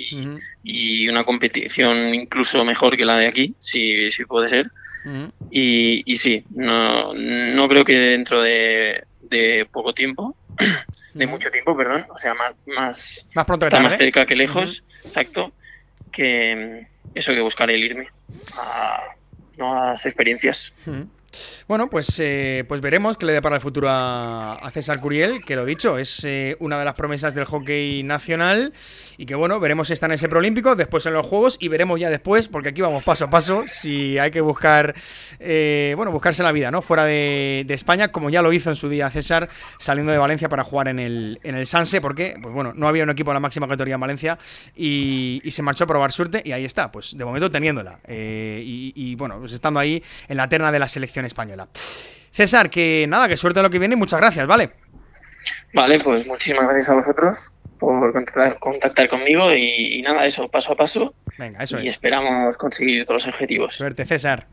y, 0.64 1.08
una 1.08 1.24
competición 1.24 2.14
incluso 2.14 2.64
mejor 2.64 2.96
que 2.96 3.06
la 3.06 3.18
de 3.18 3.28
aquí, 3.28 3.56
si, 3.60 4.12
si 4.12 4.26
puede 4.26 4.50
ser. 4.50 4.72
y, 5.50 6.04
y, 6.06 6.18
sí, 6.18 6.46
no, 6.50 7.14
no 7.14 7.68
creo 7.68 7.84
que 7.84 7.98
dentro 7.98 8.42
de, 8.42 9.04
poco 9.72 9.94
tiempo, 9.94 10.36
de 11.14 11.28
mucho 11.28 11.50
tiempo, 11.50 11.76
perdón, 11.76 12.06
o 12.10 12.18
sea, 12.18 12.34
más, 12.34 12.54
más, 12.68 13.26
más 13.34 13.46
pronto 13.46 13.66
está 13.66 13.80
más 13.80 13.98
cerca 13.98 14.26
que 14.26 14.36
lejos, 14.36 14.84
exacto, 15.04 15.54
que 16.12 16.88
eso 17.14 17.34
que 17.34 17.42
buscar 17.42 17.70
el 17.72 17.84
irme 17.84 18.08
a 18.58 19.02
nuevas 19.58 20.06
experiencias. 20.06 20.74
Bueno, 21.68 21.90
pues, 21.90 22.20
eh, 22.20 22.66
pues 22.68 22.82
veremos 22.82 23.18
qué 23.18 23.26
le 23.26 23.34
depara 23.34 23.56
el 23.56 23.62
futuro 23.62 23.88
a, 23.90 24.70
César 24.74 25.00
Curiel, 25.00 25.44
que 25.46 25.56
lo 25.56 25.66
dicho, 25.66 25.98
es 25.98 26.24
eh, 26.26 26.56
una 26.60 26.78
de 26.80 26.86
las 26.86 26.96
promesas 26.96 27.36
del 27.36 27.46
hockey 27.46 28.04
nacional 28.04 28.74
y 29.18 29.26
que 29.26 29.36
bueno, 29.36 29.60
veremos 29.60 29.88
si 29.88 29.94
está 29.94 30.06
en 30.06 30.14
ese 30.14 30.30
preolímpico, 30.30 30.76
después 30.76 31.06
en 31.06 31.14
los 31.14 31.28
Juegos 31.28 31.58
y 31.60 31.68
veremos 31.68 32.00
ya 32.00 32.10
después, 32.10 32.48
porque 32.48 32.70
aquí 32.70 32.82
vamos 32.82 33.04
paso 33.04 33.26
a 33.26 33.30
paso, 33.30 33.64
si 33.68 34.18
hay 34.18 34.32
que 34.32 34.42
buscar, 34.42 34.96
eh, 35.40 35.94
bueno, 35.98 36.12
buscarse 36.12 36.42
la 36.42 36.52
vida, 36.52 36.72
¿no? 36.72 36.82
Fuera 36.82 37.06
de, 37.06 37.66
España, 37.70 38.12
como 38.12 38.30
ya 38.30 38.42
lo 38.42 38.52
hizo 38.54 38.70
en 38.70 38.76
su 38.76 38.90
día 38.90 39.10
César, 39.10 39.50
saliendo 39.78 40.12
de 40.12 40.18
Valencia 40.18 40.50
para 40.50 40.64
jugar 40.64 40.88
en 40.88 41.00
el, 41.00 41.40
en 41.44 41.56
el 41.56 41.68
Sanse, 41.68 42.02
porque, 42.02 42.36
pues 42.42 42.54
bueno, 42.54 42.74
no 42.76 42.88
había 42.88 43.04
un 43.04 43.10
equipo 43.10 43.32
de 43.32 43.36
la 43.36 43.40
máxima 43.40 43.68
categoría 43.68 43.96
en 43.96 44.02
Valencia 44.02 44.40
y, 44.76 45.42
se 45.50 45.64
marchó 45.64 45.84
a 45.86 45.88
probar 45.88 46.12
suerte 46.12 46.42
y 46.46 46.52
ahí 46.52 46.64
está, 46.64 46.92
pues 46.92 47.18
de 47.18 47.26
momento 47.26 47.50
teniéndola 47.50 48.00
y, 48.08 48.94
y 48.96 49.16
bueno, 49.16 49.40
pues 49.40 49.52
estando 49.52 49.80
ahí 49.80 50.02
en 50.28 50.38
la 50.38 50.48
terna 50.48 50.72
de 50.72 50.80
la 50.80 50.88
selección 50.88 51.19
española. 51.26 51.68
César, 52.32 52.70
que 52.70 53.06
nada, 53.08 53.28
que 53.28 53.38
suerte 53.38 53.60
en 53.60 53.64
lo 53.64 53.70
que 53.70 53.80
viene 53.80 53.96
y 53.96 53.98
muchas 53.98 54.20
gracias, 54.20 54.48
¿vale? 54.48 54.72
Vale, 55.74 56.00
pues 56.00 56.26
muchísimas 56.26 56.64
gracias 56.66 56.90
a 56.90 56.96
vosotros 56.96 57.52
por 57.80 58.12
contactar, 58.60 59.10
conmigo 59.10 59.54
y, 59.54 60.02
nada, 60.02 60.26
eso, 60.26 60.50
paso 60.50 60.74
a 60.74 60.76
paso. 60.76 61.14
Venga, 61.38 61.64
eso 61.64 61.80
y 61.80 61.88
esperamos 61.88 62.58
conseguir 62.58 63.06
todos 63.06 63.26
los 63.26 63.34
objetivos. 63.34 63.76
Suerte, 63.76 64.06
César. 64.06 64.46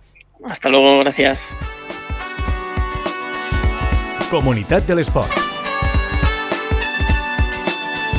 Hasta 0.45 0.69
luego, 0.69 1.01
gracias. 1.01 1.39
Comunidad 4.31 4.83
del 4.83 5.01
Sport. 5.01 5.31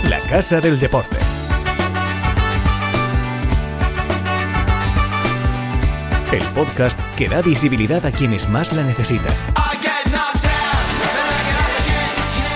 La 0.10 0.20
Casa 0.30 0.62
del 0.62 0.80
Deporte. 0.80 1.27
El 6.30 6.44
podcast 6.54 7.00
que 7.16 7.30
da 7.30 7.42
visibilidad 7.42 8.06
a 8.06 8.12
quienes 8.12 8.50
más 8.50 8.74
la 8.74 8.84
necesitan. 8.84 9.34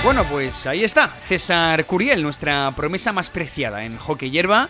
Bueno, 0.04 0.26
pues 0.26 0.68
ahí 0.68 0.84
está, 0.84 1.16
César 1.26 1.86
Curiel, 1.86 2.22
nuestra 2.22 2.74
promesa 2.76 3.14
más 3.14 3.30
preciada 3.30 3.86
en 3.86 3.98
hockey 3.98 4.30
hierba 4.30 4.68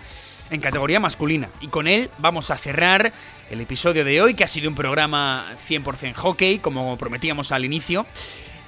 en 0.51 0.61
categoría 0.61 0.99
masculina. 0.99 1.49
Y 1.61 1.69
con 1.69 1.87
él 1.87 2.11
vamos 2.19 2.51
a 2.51 2.57
cerrar 2.57 3.11
el 3.49 3.61
episodio 3.61 4.05
de 4.05 4.21
hoy, 4.21 4.35
que 4.35 4.43
ha 4.43 4.47
sido 4.47 4.69
un 4.69 4.75
programa 4.75 5.55
100% 5.67 6.13
hockey, 6.13 6.59
como 6.59 6.95
prometíamos 6.95 7.51
al 7.51 7.65
inicio. 7.65 8.05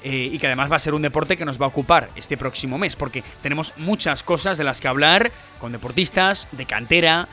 Eh, 0.03 0.31
y 0.33 0.39
que 0.39 0.47
además 0.47 0.71
va 0.71 0.77
a 0.77 0.79
ser 0.79 0.95
un 0.95 1.03
deporte 1.03 1.37
que 1.37 1.45
nos 1.45 1.61
va 1.61 1.65
a 1.65 1.69
ocupar 1.69 2.09
este 2.15 2.37
próximo 2.37 2.79
mes, 2.79 2.95
porque 2.95 3.23
tenemos 3.43 3.75
muchas 3.77 4.23
cosas 4.23 4.57
de 4.57 4.63
las 4.63 4.81
que 4.81 4.87
hablar 4.87 5.31
con 5.59 5.71
deportistas, 5.71 6.49
de 6.51 6.65
cantera, 6.65 7.29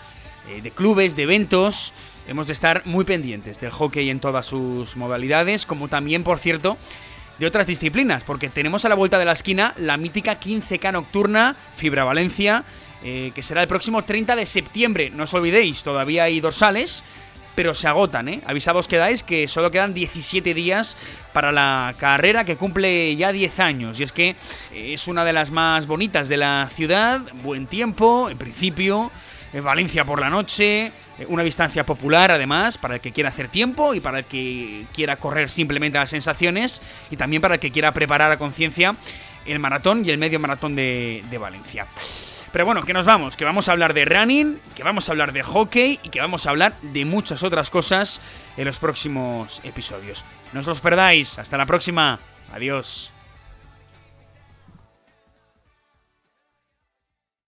eh, 0.50 0.60
de 0.60 0.70
clubes, 0.70 1.16
de 1.16 1.22
eventos. 1.22 1.92
Hemos 2.30 2.46
de 2.46 2.52
estar 2.52 2.82
muy 2.84 3.04
pendientes 3.04 3.58
del 3.58 3.72
hockey 3.72 4.08
en 4.08 4.20
todas 4.20 4.46
sus 4.46 4.96
modalidades, 4.96 5.66
como 5.66 5.88
también, 5.88 6.22
por 6.22 6.38
cierto, 6.38 6.78
de 7.40 7.46
otras 7.48 7.66
disciplinas, 7.66 8.22
porque 8.22 8.48
tenemos 8.48 8.84
a 8.84 8.88
la 8.88 8.94
vuelta 8.94 9.18
de 9.18 9.24
la 9.24 9.32
esquina 9.32 9.74
la 9.78 9.96
mítica 9.96 10.38
15K 10.38 10.92
nocturna 10.92 11.56
Fibra 11.74 12.04
Valencia, 12.04 12.62
eh, 13.02 13.32
que 13.34 13.42
será 13.42 13.62
el 13.62 13.66
próximo 13.66 14.04
30 14.04 14.36
de 14.36 14.46
septiembre. 14.46 15.10
No 15.10 15.24
os 15.24 15.34
olvidéis, 15.34 15.82
todavía 15.82 16.22
hay 16.22 16.38
dorsales, 16.38 17.02
pero 17.56 17.74
se 17.74 17.88
agotan, 17.88 18.28
¿eh? 18.28 18.42
Avisados 18.46 18.86
quedáis 18.86 19.24
que 19.24 19.48
solo 19.48 19.72
quedan 19.72 19.92
17 19.92 20.54
días 20.54 20.96
para 21.32 21.50
la 21.50 21.96
carrera 21.98 22.44
que 22.44 22.54
cumple 22.54 23.16
ya 23.16 23.32
10 23.32 23.58
años. 23.58 23.98
Y 23.98 24.04
es 24.04 24.12
que 24.12 24.36
es 24.72 25.08
una 25.08 25.24
de 25.24 25.32
las 25.32 25.50
más 25.50 25.88
bonitas 25.88 26.28
de 26.28 26.36
la 26.36 26.70
ciudad, 26.72 27.22
buen 27.42 27.66
tiempo, 27.66 28.30
en 28.30 28.38
principio, 28.38 29.10
Valencia 29.58 30.04
por 30.04 30.20
la 30.20 30.30
noche, 30.30 30.86
eh, 30.86 30.92
una 31.28 31.42
distancia 31.42 31.84
popular 31.84 32.30
además 32.30 32.78
para 32.78 32.94
el 32.94 33.00
que 33.00 33.12
quiera 33.12 33.30
hacer 33.30 33.48
tiempo 33.48 33.94
y 33.94 34.00
para 34.00 34.20
el 34.20 34.24
que 34.24 34.86
quiera 34.94 35.16
correr 35.16 35.50
simplemente 35.50 35.98
las 35.98 36.10
sensaciones 36.10 36.80
y 37.10 37.16
también 37.16 37.42
para 37.42 37.54
el 37.54 37.60
que 37.60 37.72
quiera 37.72 37.92
preparar 37.92 38.30
a 38.30 38.36
conciencia 38.36 38.94
el 39.46 39.58
maratón 39.58 40.04
y 40.04 40.10
el 40.10 40.18
medio 40.18 40.38
maratón 40.38 40.76
de, 40.76 41.24
Valencia. 41.40 41.86
Pero 42.52 42.64
bueno, 42.64 42.82
que 42.82 42.92
nos 42.92 43.06
vamos, 43.06 43.36
que 43.36 43.44
vamos 43.44 43.68
a 43.68 43.72
hablar 43.72 43.94
de 43.94 44.04
running, 44.04 44.60
que 44.74 44.82
vamos 44.82 45.08
a 45.08 45.12
hablar 45.12 45.32
de 45.32 45.42
hockey 45.42 45.98
y 46.02 46.08
que 46.08 46.20
vamos 46.20 46.46
a 46.46 46.50
hablar 46.50 46.74
de 46.82 47.04
muchas 47.04 47.42
otras 47.42 47.70
cosas 47.70 48.20
en 48.56 48.64
los 48.64 48.78
próximos 48.78 49.60
episodios. 49.64 50.24
No 50.52 50.60
os 50.60 50.66
los 50.66 50.80
perdáis, 50.80 51.38
hasta 51.38 51.56
la 51.56 51.66
próxima, 51.66 52.18
adiós. 52.52 53.12